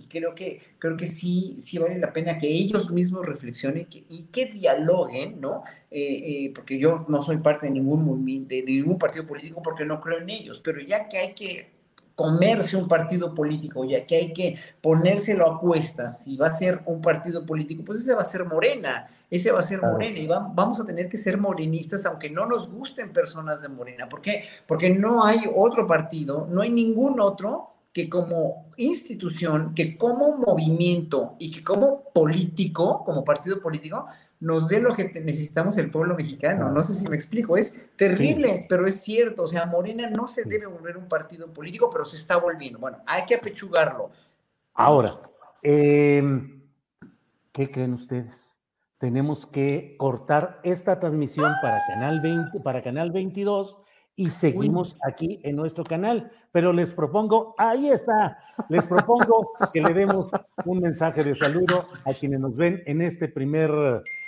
[0.00, 4.04] y, creo que creo que sí, sí vale la pena que ellos mismos reflexionen que,
[4.08, 5.62] y que dialoguen, ¿no?
[5.90, 9.62] Eh, eh, porque yo no soy parte de ningún movimiento, de, de ningún partido político
[9.62, 11.74] porque no creo en ellos, pero ya que hay que
[12.14, 16.80] comerse un partido político, ya que hay que ponérselo a cuestas, si va a ser
[16.86, 20.26] un partido político, pues ese va a ser Morena, ese va a ser Morena y
[20.28, 24.08] va, vamos a tener que ser morenistas aunque no nos gusten personas de Morena.
[24.08, 24.44] ¿Por qué?
[24.66, 31.34] Porque no hay otro partido, no hay ningún otro que como institución, que como movimiento
[31.40, 34.06] y que como político, como partido político,
[34.38, 36.70] nos dé lo que necesitamos el pueblo mexicano.
[36.70, 38.66] No sé si me explico, es terrible, sí.
[38.68, 39.44] pero es cierto.
[39.44, 42.78] O sea, Morena no se debe volver un partido político, pero se está volviendo.
[42.78, 44.10] Bueno, hay que apechugarlo.
[44.74, 45.20] Ahora,
[45.62, 46.22] eh,
[47.52, 48.53] ¿qué creen ustedes?
[49.04, 53.76] Tenemos que cortar esta transmisión para Canal 20, para Canal 22
[54.16, 56.32] y seguimos aquí en nuestro canal.
[56.52, 58.38] Pero les propongo, ahí está,
[58.70, 60.30] les propongo que le demos
[60.64, 63.70] un mensaje de saludo a quienes nos ven en este primer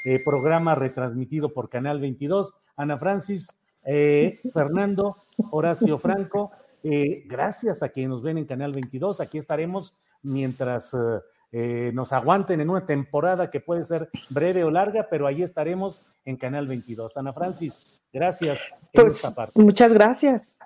[0.04, 2.54] eh, programa retransmitido por Canal 22.
[2.76, 3.48] Ana Francis,
[3.86, 5.16] eh, Fernando,
[5.52, 6.50] Horacio Franco,
[6.82, 9.22] eh, gracias a quienes nos ven en Canal 22.
[9.22, 10.94] Aquí estaremos mientras
[11.52, 16.02] eh, nos aguanten en una temporada que puede ser breve o larga, pero ahí estaremos
[16.24, 17.16] en Canal 22.
[17.16, 17.82] Ana Francis,
[18.12, 18.60] gracias.
[18.92, 19.22] Pues,
[19.54, 20.58] muchas gracias.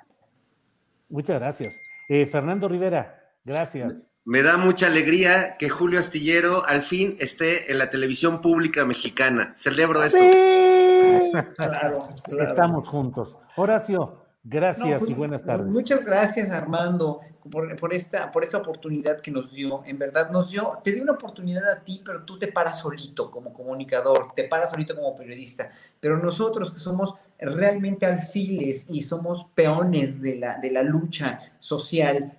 [1.09, 1.81] Muchas gracias.
[2.09, 4.11] Eh, Fernando Rivera, gracias.
[4.25, 9.55] Me da mucha alegría que Julio Astillero al fin esté en la televisión pública mexicana.
[9.57, 10.19] Celebro eso.
[10.19, 11.33] Sí.
[11.57, 12.49] claro, claro.
[12.49, 13.39] Estamos juntos.
[13.57, 15.67] Horacio, gracias no, y buenas tardes.
[15.69, 17.21] Muchas gracias, Armando.
[17.51, 19.83] Por, por, esta, por esta oportunidad que nos dio.
[19.87, 23.31] En verdad, nos dio, te dio una oportunidad a ti, pero tú te paras solito
[23.31, 25.71] como comunicador, te paras solito como periodista.
[26.01, 32.39] Pero nosotros que somos realmente alfiles y somos peones de la, de la lucha social,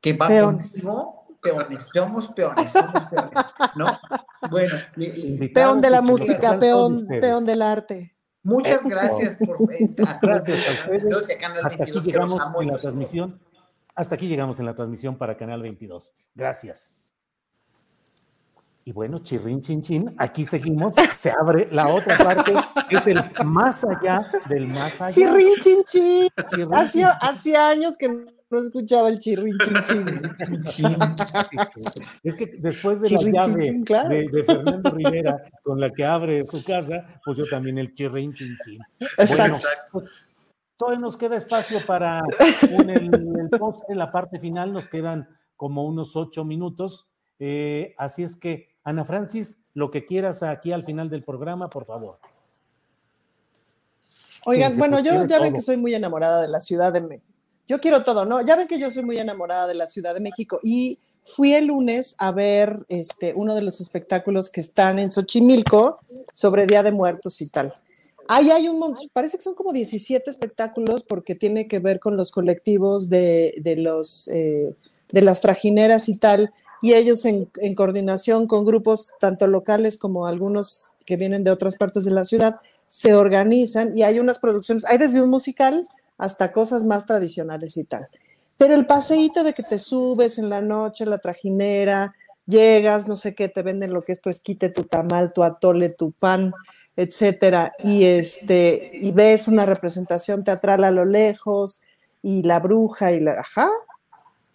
[0.00, 0.72] que va Peones.
[0.72, 3.32] contigo, peones, somos peones, somos peones,
[3.76, 3.86] ¿no?
[4.50, 8.14] Bueno, y- y- Invitados Peón de la música, peón, peón del arte.
[8.42, 9.90] muchas gracias por eh,
[10.22, 10.88] Gracias a ustedes.
[11.02, 13.40] 22 y a Canal Hasta aquí 22, que los amo y en la transmisión.
[14.00, 16.14] Hasta aquí llegamos en la transmisión para Canal 22.
[16.34, 16.96] Gracias.
[18.82, 20.94] Y bueno, chirrin chin chin, aquí seguimos.
[21.18, 22.54] Se abre la otra parte,
[22.88, 25.14] que es el más allá del más allá.
[25.14, 26.28] Chirrin chin chin.
[26.48, 30.98] Chirrin, Hacía, hacía años que no escuchaba el chirrin chin chin.
[32.22, 34.08] Es que después de Chirrin, la llave claro.
[34.08, 38.32] de, de Fernando Rivera con la que abre su casa, pues yo también el chirrin
[38.32, 38.78] chin chin.
[38.98, 40.04] Bueno, Exacto.
[40.80, 42.22] Todavía nos queda espacio para
[42.62, 47.06] en el, el postre, la parte final, nos quedan como unos ocho minutos.
[47.38, 51.84] Eh, así es que, Ana Francis, lo que quieras aquí al final del programa, por
[51.84, 52.18] favor.
[54.46, 57.26] Oigan, bueno, pues yo ya ven que soy muy enamorada de la Ciudad de México.
[57.68, 58.40] Yo quiero todo, ¿no?
[58.40, 61.66] Ya ven que yo soy muy enamorada de la Ciudad de México y fui el
[61.66, 65.96] lunes a ver este, uno de los espectáculos que están en Xochimilco
[66.32, 67.74] sobre Día de Muertos y tal.
[68.32, 72.16] Ahí hay un montón, parece que son como 17 espectáculos porque tiene que ver con
[72.16, 74.72] los colectivos de, de los, eh,
[75.10, 80.26] de las trajineras y tal, y ellos en, en coordinación con grupos tanto locales como
[80.26, 84.84] algunos que vienen de otras partes de la ciudad, se organizan y hay unas producciones,
[84.84, 85.84] hay desde un musical
[86.16, 88.06] hasta cosas más tradicionales y tal.
[88.56, 92.14] Pero el paseíto de que te subes en la noche, la trajinera,
[92.46, 95.90] llegas, no sé qué, te venden lo que es tu esquite, tu tamal, tu atole,
[95.90, 96.52] tu pan,
[96.96, 101.80] etcétera, y este, y ves una representación teatral a lo lejos,
[102.22, 103.70] y la bruja, y la, ajá,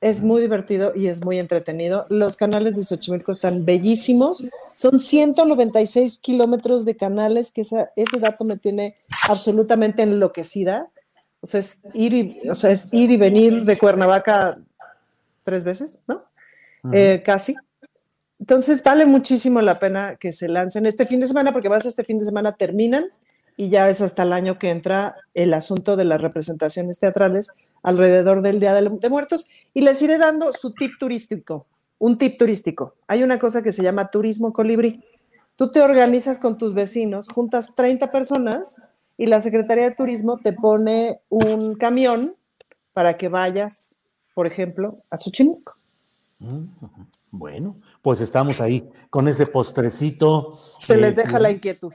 [0.02, 2.06] es muy divertido y es muy entretenido.
[2.10, 4.46] Los canales de Xochimilco están bellísimos.
[4.74, 8.96] Son 196 kilómetros de canales, que esa- ese dato me tiene
[9.28, 10.92] absolutamente enloquecida.
[11.42, 14.60] O sea, es ir y, o sea, es ir y venir de Cuernavaca
[15.44, 16.24] tres veces, ¿no?
[16.94, 17.56] Eh, casi.
[18.40, 22.04] Entonces vale muchísimo la pena que se lancen este fin de semana, porque vas este
[22.04, 23.06] fin de semana, terminan
[23.58, 27.52] y ya es hasta el año que entra el asunto de las representaciones teatrales
[27.84, 29.48] alrededor del Día de, Muertos.
[29.74, 31.66] Y les iré dando su tip turístico,
[31.98, 32.96] un tip turístico.
[33.08, 35.04] Hay una cosa que se llama turismo colibrí.
[35.56, 38.82] Tú te organizas con tus vecinos, juntas 30 personas
[39.18, 42.36] y la Secretaría de Turismo te pone un camión
[42.92, 43.96] para que vayas,
[44.34, 45.76] por ejemplo, a Xochimilco.
[46.40, 46.66] Mm.
[47.32, 50.62] Bueno, pues estamos ahí con ese postrecito.
[50.78, 51.92] Se les deja la inquietud.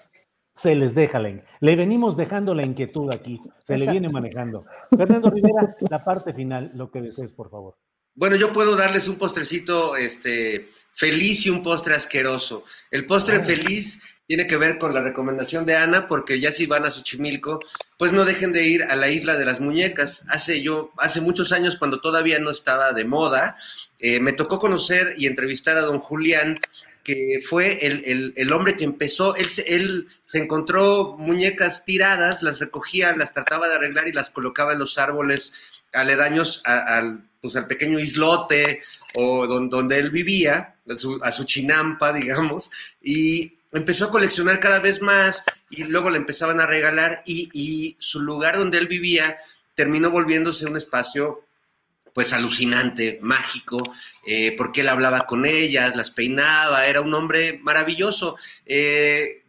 [0.57, 3.41] Se les deja la in- Le venimos dejando la inquietud aquí.
[3.65, 4.65] Se le viene manejando.
[4.97, 7.77] Fernando Rivera, la parte final, lo que desees, por favor.
[8.17, 12.65] Bueno, yo puedo darles un postrecito este, feliz y un postre asqueroso.
[12.91, 13.43] El postre Ah.
[13.43, 14.01] feliz
[14.31, 17.59] tiene que ver con la recomendación de Ana, porque ya si van a Xochimilco,
[17.99, 20.25] pues no dejen de ir a la isla de las muñecas.
[20.29, 23.57] Hace yo, hace muchos años, cuando todavía no estaba de moda,
[23.99, 26.61] eh, me tocó conocer y entrevistar a don Julián,
[27.03, 32.45] que fue el, el- el hombre que empezó, él, se- él se encontró muñecas tiradas,
[32.45, 35.53] las recogía, las trataba de arreglar y las colocaba en los árboles
[35.93, 38.81] aledaños al, pues, al pequeño islote
[39.17, 42.71] o don- donde él vivía, a a su chinampa, digamos,
[43.03, 48.21] y empezó a coleccionar cada vez más y luego le empezaban a regalar y, su
[48.21, 49.39] lugar donde él vivía
[49.75, 51.45] terminó volviéndose un espacio
[52.13, 53.81] pues alucinante, mágico,
[54.27, 59.45] eh, porque él hablaba con ellas, las peinaba, era un hombre maravilloso, eh,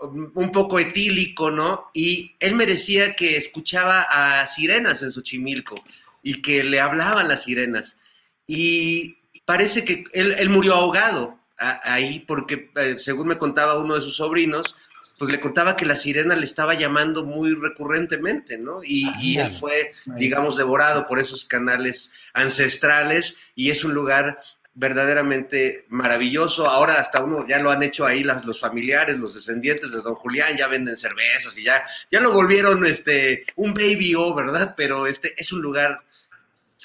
[0.00, 1.90] un poco etílico, ¿no?
[1.92, 5.84] Y él me decía que escuchaba a sirenas en Xochimilco
[6.22, 7.98] y que le hablaban las sirenas.
[8.46, 13.94] Y parece que él, él murió ahogado a- ahí porque, eh, según me contaba uno
[13.94, 14.76] de sus sobrinos,
[15.18, 18.82] pues le contaba que la sirena le estaba llamando muy recurrentemente, ¿no?
[18.84, 24.38] Y, y él fue, digamos, devorado por esos canales ancestrales y es un lugar
[24.74, 26.66] verdaderamente maravilloso.
[26.68, 30.14] Ahora hasta uno ya lo han hecho ahí las, los familiares, los descendientes de don
[30.14, 34.74] Julián, ya venden cervezas y ya, ya lo volvieron este, un baby o, ¿verdad?
[34.76, 36.00] Pero este es un lugar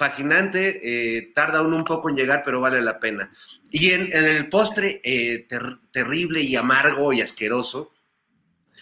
[0.01, 3.29] fascinante, eh, tarda uno un poco en llegar, pero vale la pena.
[3.69, 7.91] Y en, el postre eh, ter- terrible y amargo y asqueroso,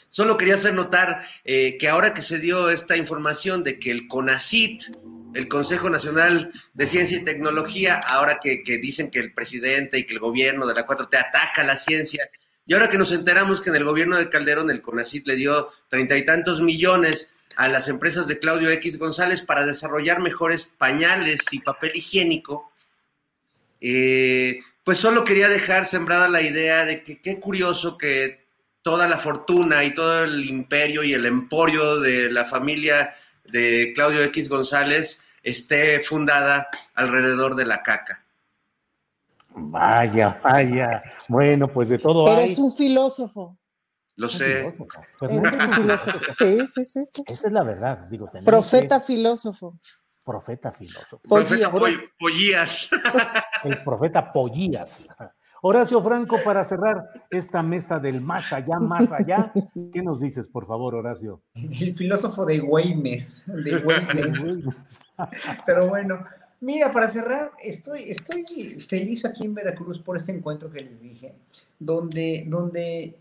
[0.07, 4.07] solo quería hacer notar eh, que ahora que se dio esta información de que el
[4.07, 4.83] CONACIT,
[5.33, 10.05] el Consejo Nacional de Ciencia y Tecnología, ahora que, que dicen que el presidente y
[10.05, 12.29] que el gobierno de la 4T ataca la ciencia,
[12.65, 15.69] y ahora que nos enteramos que en el gobierno de Calderón el CONACIT le dio
[15.89, 21.41] treinta y tantos millones a las empresas de Claudio X González para desarrollar mejores pañales
[21.51, 22.71] y papel higiénico.
[23.81, 28.45] Eh, pues solo quería dejar sembrada la idea de que qué curioso que
[28.81, 34.23] toda la fortuna y todo el imperio y el emporio de la familia de Claudio
[34.23, 38.23] X González esté fundada alrededor de la caca.
[39.49, 41.03] Vaya, vaya.
[41.27, 43.58] Bueno, pues de todo Eres un filósofo.
[44.19, 44.75] Lo sé.
[45.19, 46.19] Pues Eres un filósofo.
[46.31, 47.05] Sí, sí, sí.
[47.05, 47.23] sí.
[47.25, 48.27] Esa es la verdad, digo.
[48.27, 49.79] tenemos Profeta que- filósofo.
[50.23, 51.19] Profeta filósofo.
[51.27, 51.71] Profeta Pollías.
[51.71, 52.89] Poll- Pollías.
[53.63, 55.07] El profeta Pollías.
[55.61, 59.51] Horacio Franco, para cerrar esta mesa del más allá, más allá,
[59.91, 61.41] ¿qué nos dices, por favor, Horacio?
[61.53, 64.31] El filósofo de Güeymes, de Güeymes.
[65.65, 66.23] Pero bueno,
[66.61, 71.35] mira, para cerrar, estoy, estoy feliz aquí en Veracruz por este encuentro que les dije,
[71.77, 73.17] donde, donde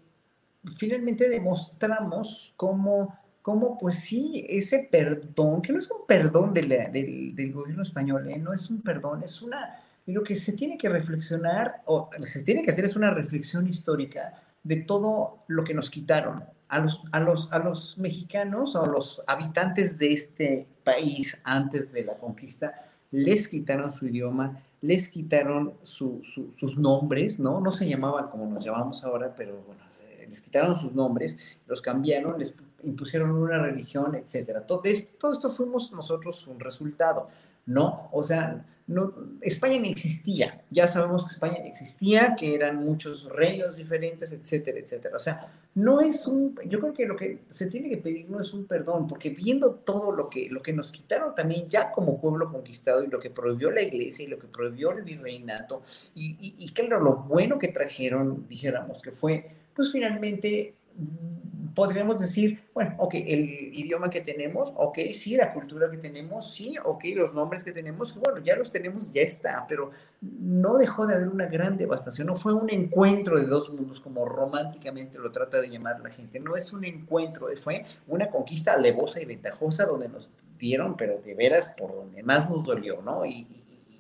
[0.77, 7.83] finalmente demostramos cómo, cómo, pues sí, ese perdón, que no es un perdón del, gobierno
[7.83, 8.39] español, ¿eh?
[8.39, 12.63] no es un perdón, es una, lo que se tiene que reflexionar, o se tiene
[12.63, 16.45] que hacer es una reflexión histórica de todo lo que nos quitaron.
[16.71, 22.05] A los, a los, a los mexicanos a los habitantes de este país antes de
[22.05, 22.75] la conquista,
[23.11, 27.59] les quitaron su idioma, les quitaron su- su- sus nombres, ¿no?
[27.61, 31.83] No se llamaban como nos llamamos ahora, pero bueno, se- les quitaron sus nombres, los
[31.83, 32.55] cambiaron, les
[32.85, 34.67] impusieron una religión, etcétera.
[34.67, 37.29] Todo, es- todo esto fuimos nosotros un resultado,
[37.67, 38.09] ¿no?
[38.13, 39.13] O sea, no,
[39.43, 44.79] España ni existía, ya sabemos que España ni existía, que eran muchos reinos diferentes, etcétera,
[44.79, 45.15] etcétera.
[45.17, 48.41] O sea, no es un, yo creo que lo que se tiene que pedir no
[48.41, 52.19] es un perdón, porque viendo todo lo que, lo que nos quitaron también ya como
[52.19, 55.83] pueblo conquistado y lo que prohibió la iglesia y lo que prohibió el virreinato,
[56.15, 62.65] y, y, y lo bueno que trajeron, dijéramos, que fue, pues finalmente mm, podríamos decir,
[62.75, 67.33] bueno, ok, el idioma que tenemos, ok, sí, la cultura que tenemos, sí, ok, los
[67.33, 71.47] nombres que tenemos, bueno, ya los tenemos, ya está, pero no dejó de haber una
[71.47, 76.01] gran devastación, no fue un encuentro de dos mundos como románticamente lo trata de llamar
[76.01, 80.97] la gente, no es un encuentro, fue una conquista alevosa y ventajosa donde nos dieron,
[80.97, 83.25] pero de veras por donde más nos dolió, ¿no?
[83.25, 83.47] Y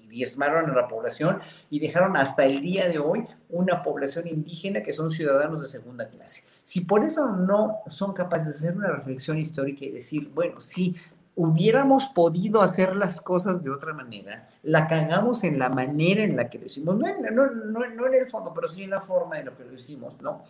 [0.08, 1.40] diezmaron a la población
[1.70, 6.08] y dejaron hasta el día de hoy una población indígena que son ciudadanos de segunda
[6.08, 6.44] clase.
[6.64, 10.96] Si por eso no son capaces de hacer una reflexión histórica y decir, bueno, sí,
[11.34, 16.50] hubiéramos podido hacer las cosas de otra manera, la cagamos en la manera en la
[16.50, 19.38] que lo hicimos, no, no, no, no en el fondo, pero sí en la forma
[19.38, 20.42] en la que lo hicimos, ¿no?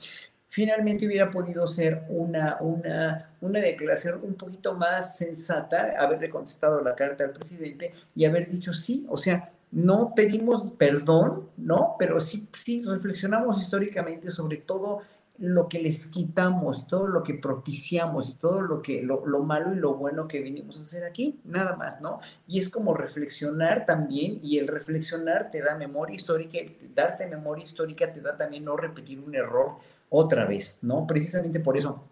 [0.48, 6.94] Finalmente hubiera podido ser una, una, una declaración un poquito más sensata, haberle contestado la
[6.94, 11.96] carta al presidente y haber dicho sí, o sea, no pedimos perdón, ¿no?
[11.98, 15.02] Pero sí, sí reflexionamos históricamente sobre todo
[15.38, 19.76] lo que les quitamos, todo lo que propiciamos todo lo que lo, lo malo y
[19.76, 22.20] lo bueno que vinimos a hacer aquí, nada más, ¿no?
[22.46, 26.58] Y es como reflexionar también, y el reflexionar te da memoria histórica,
[26.94, 29.76] darte memoria histórica te da también no repetir un error
[30.10, 31.06] otra vez, ¿no?
[31.06, 32.04] Precisamente por eso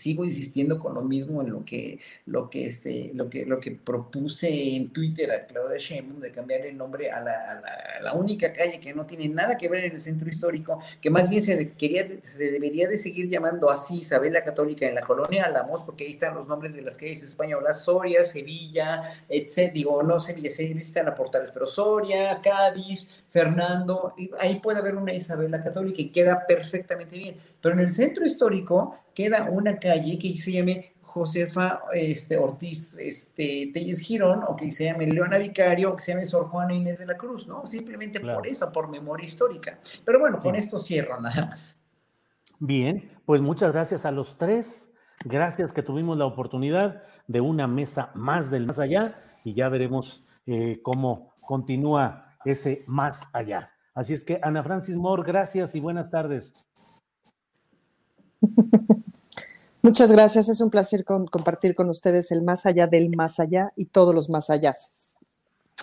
[0.00, 3.72] sigo insistiendo con lo mismo en lo que, lo que, este, lo que, lo que
[3.72, 8.02] propuse en Twitter a Claudia Sheinbaum de cambiar el nombre a la, a, la, a
[8.02, 11.28] la, única calle que no tiene nada que ver en el centro histórico, que más
[11.28, 15.44] bien se, quería, se debería de seguir llamando así Isabel la Católica en la colonia
[15.44, 19.72] Alamos, porque ahí están los nombres de las calles españolas, Soria, Sevilla, etc.
[19.72, 25.12] Digo, no Sevilla, Sevilla están a Portales, pero Soria, Cádiz, Fernando, ahí puede haber una
[25.14, 27.36] Isabel la Católica y queda perfectamente bien.
[27.60, 33.70] Pero en el centro histórico queda una calle que se llame Josefa este, Ortiz este,
[33.72, 36.98] Telles Girón, o que se llame Leona Vicario, o que se llame Sor Juana Inés
[36.98, 37.66] de la Cruz, ¿no?
[37.66, 38.38] Simplemente claro.
[38.38, 39.78] por eso, por memoria histórica.
[40.04, 40.42] Pero bueno, sí.
[40.42, 41.78] con esto cierro nada más.
[42.58, 44.92] Bien, pues muchas gracias a los tres.
[45.24, 50.24] Gracias que tuvimos la oportunidad de una mesa más del más allá y ya veremos
[50.46, 53.72] eh, cómo continúa ese más allá.
[53.94, 56.66] Así es que, Ana Francis Moore, gracias y buenas tardes.
[59.82, 63.72] Muchas gracias, es un placer con, compartir con ustedes el más allá del más allá
[63.76, 64.74] y todos los más allá.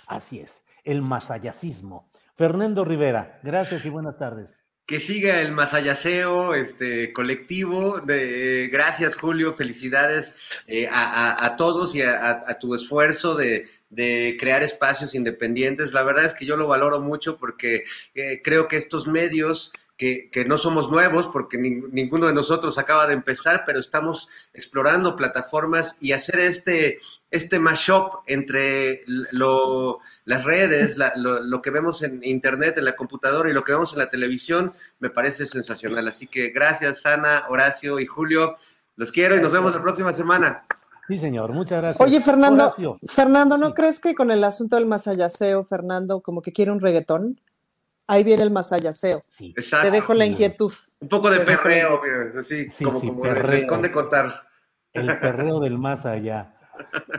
[0.08, 2.10] Así es, el masayacismo.
[2.36, 4.60] Fernando Rivera, gracias y buenas tardes.
[4.86, 8.00] Que siga el masayaseo este, colectivo.
[8.00, 9.54] De, gracias, Julio.
[9.54, 10.36] Felicidades
[10.66, 15.94] eh, a, a, a, todos y a, a tu esfuerzo de, de crear espacios independientes.
[15.94, 17.86] La verdad es que yo lo valoro mucho porque
[18.16, 22.78] eh, creo que estos medios que, que, no somos nuevos porque ni, ninguno de nosotros
[22.78, 27.00] acaba de empezar, pero estamos explorando plataformas y hacer este,
[27.32, 32.96] este mashup entre lo, las redes, la, lo, lo, que vemos en internet, en la
[32.96, 34.70] computadora y lo que vemos en la televisión,
[35.00, 36.08] me parece sensacional.
[36.08, 38.56] Así que gracias, Ana, Horacio y Julio.
[38.98, 40.64] Los quiero y nos vemos la próxima semana.
[41.08, 42.02] Sí, señor, muchas gracias.
[42.06, 46.52] Oye, Fernando, Horacio, Fernando, ¿no crees que con el asunto del masayaseo, Fernando, como que
[46.52, 47.40] quiere un reggaetón?
[48.08, 49.22] Ahí viene el masayaseo.
[49.30, 49.86] sí, Exacto.
[49.88, 50.72] Te dejo la inquietud.
[51.00, 53.74] Un poco de Te perreo, mira, así, Sí, como, sí, como perreo.
[53.76, 54.42] el de contar.
[54.94, 56.54] el perreo del más allá.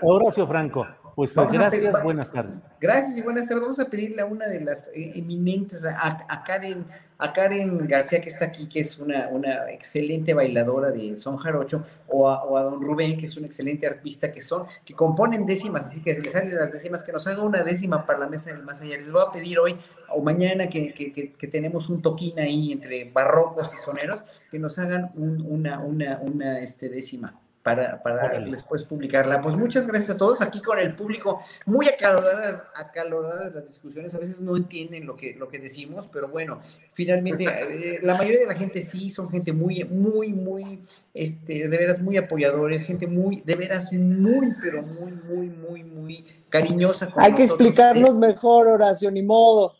[0.02, 2.60] Horacio Franco, pues Vamos gracias, pedir- buenas tardes.
[2.80, 3.62] Gracias y buenas tardes.
[3.62, 6.84] Vamos a pedirle a una de las eh, eminentes, a, a Karen,
[7.20, 11.84] a Karen García que está aquí, que es una, una excelente bailadora de son jarocho,
[12.06, 15.44] o a, o a don Rubén, que es un excelente artista, que son, que componen
[15.44, 18.50] décimas, así que les salen las décimas, que nos haga una décima para la mesa
[18.50, 18.96] del más allá.
[18.98, 19.76] Les voy a pedir hoy
[20.14, 24.60] o mañana que, que- que- que tenemos un toquín ahí entre barrocos y soneros, que
[24.60, 27.34] nos hagan un- una, una, una este, décima.
[27.62, 29.42] Para, para después publicarla.
[29.42, 34.18] Pues muchas gracias a todos aquí con el público muy acaloradas, acaloradas las discusiones, a
[34.18, 36.60] veces no entienden lo que, lo que decimos, pero bueno,
[36.92, 40.80] finalmente eh, la mayoría de la gente sí son gente muy, muy, muy,
[41.12, 46.24] este, de veras muy apoyadores, gente muy, de veras muy, pero muy, muy, muy, muy
[46.48, 47.10] cariñosa.
[47.10, 49.74] con Hay que explicarnos mejor, Horacio, ni modo.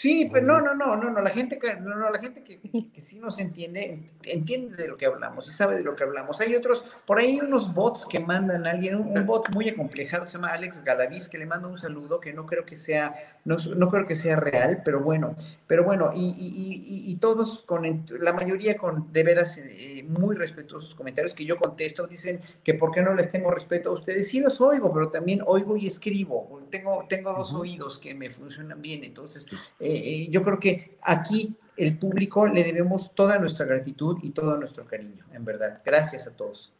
[0.00, 2.60] Sí, pero no, no, no, no, no, la gente que, no, no, la gente que,
[3.00, 6.40] sí nos entiende, entiende de lo que hablamos y sabe de lo que hablamos.
[6.40, 10.22] Hay otros, por ahí unos bots que mandan a alguien, un, un bot muy acomplejado
[10.22, 13.12] que se llama Alex Galaviz, que le manda un saludo que no creo que sea,
[13.44, 15.34] no, no creo que sea real, pero bueno,
[15.66, 19.97] pero bueno, y, y- y- y- y todos con, la mayoría con de veras eh,
[20.08, 23.92] muy respetuosos comentarios que yo contesto, dicen que por qué no les tengo respeto a
[23.92, 28.30] ustedes, sí los oigo, pero también oigo y escribo, tengo, tengo dos oídos que me
[28.30, 29.46] funcionan bien, entonces
[29.78, 34.56] eh, eh, yo creo que aquí el público le debemos toda nuestra gratitud y todo
[34.56, 35.80] nuestro cariño, en verdad.
[35.84, 36.72] Gracias a todos.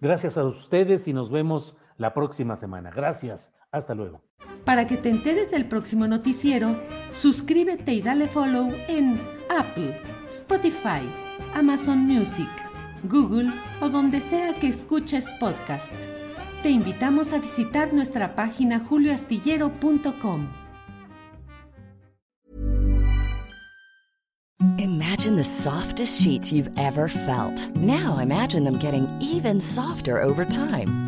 [0.00, 2.90] Gracias a ustedes y nos vemos la próxima semana.
[2.90, 4.22] Gracias, hasta luego.
[4.64, 11.02] Para que te enteres del próximo noticiero, suscríbete y dale follow en Apple, Spotify,
[11.54, 12.48] Amazon Music,
[13.04, 15.92] Google o donde sea que escuches podcast.
[16.62, 20.48] Te invitamos a visitar nuestra página julioastillero.com.
[24.78, 27.76] Imagine the softest sheets you've ever felt.
[27.76, 31.07] Now imagine them getting even softer over time.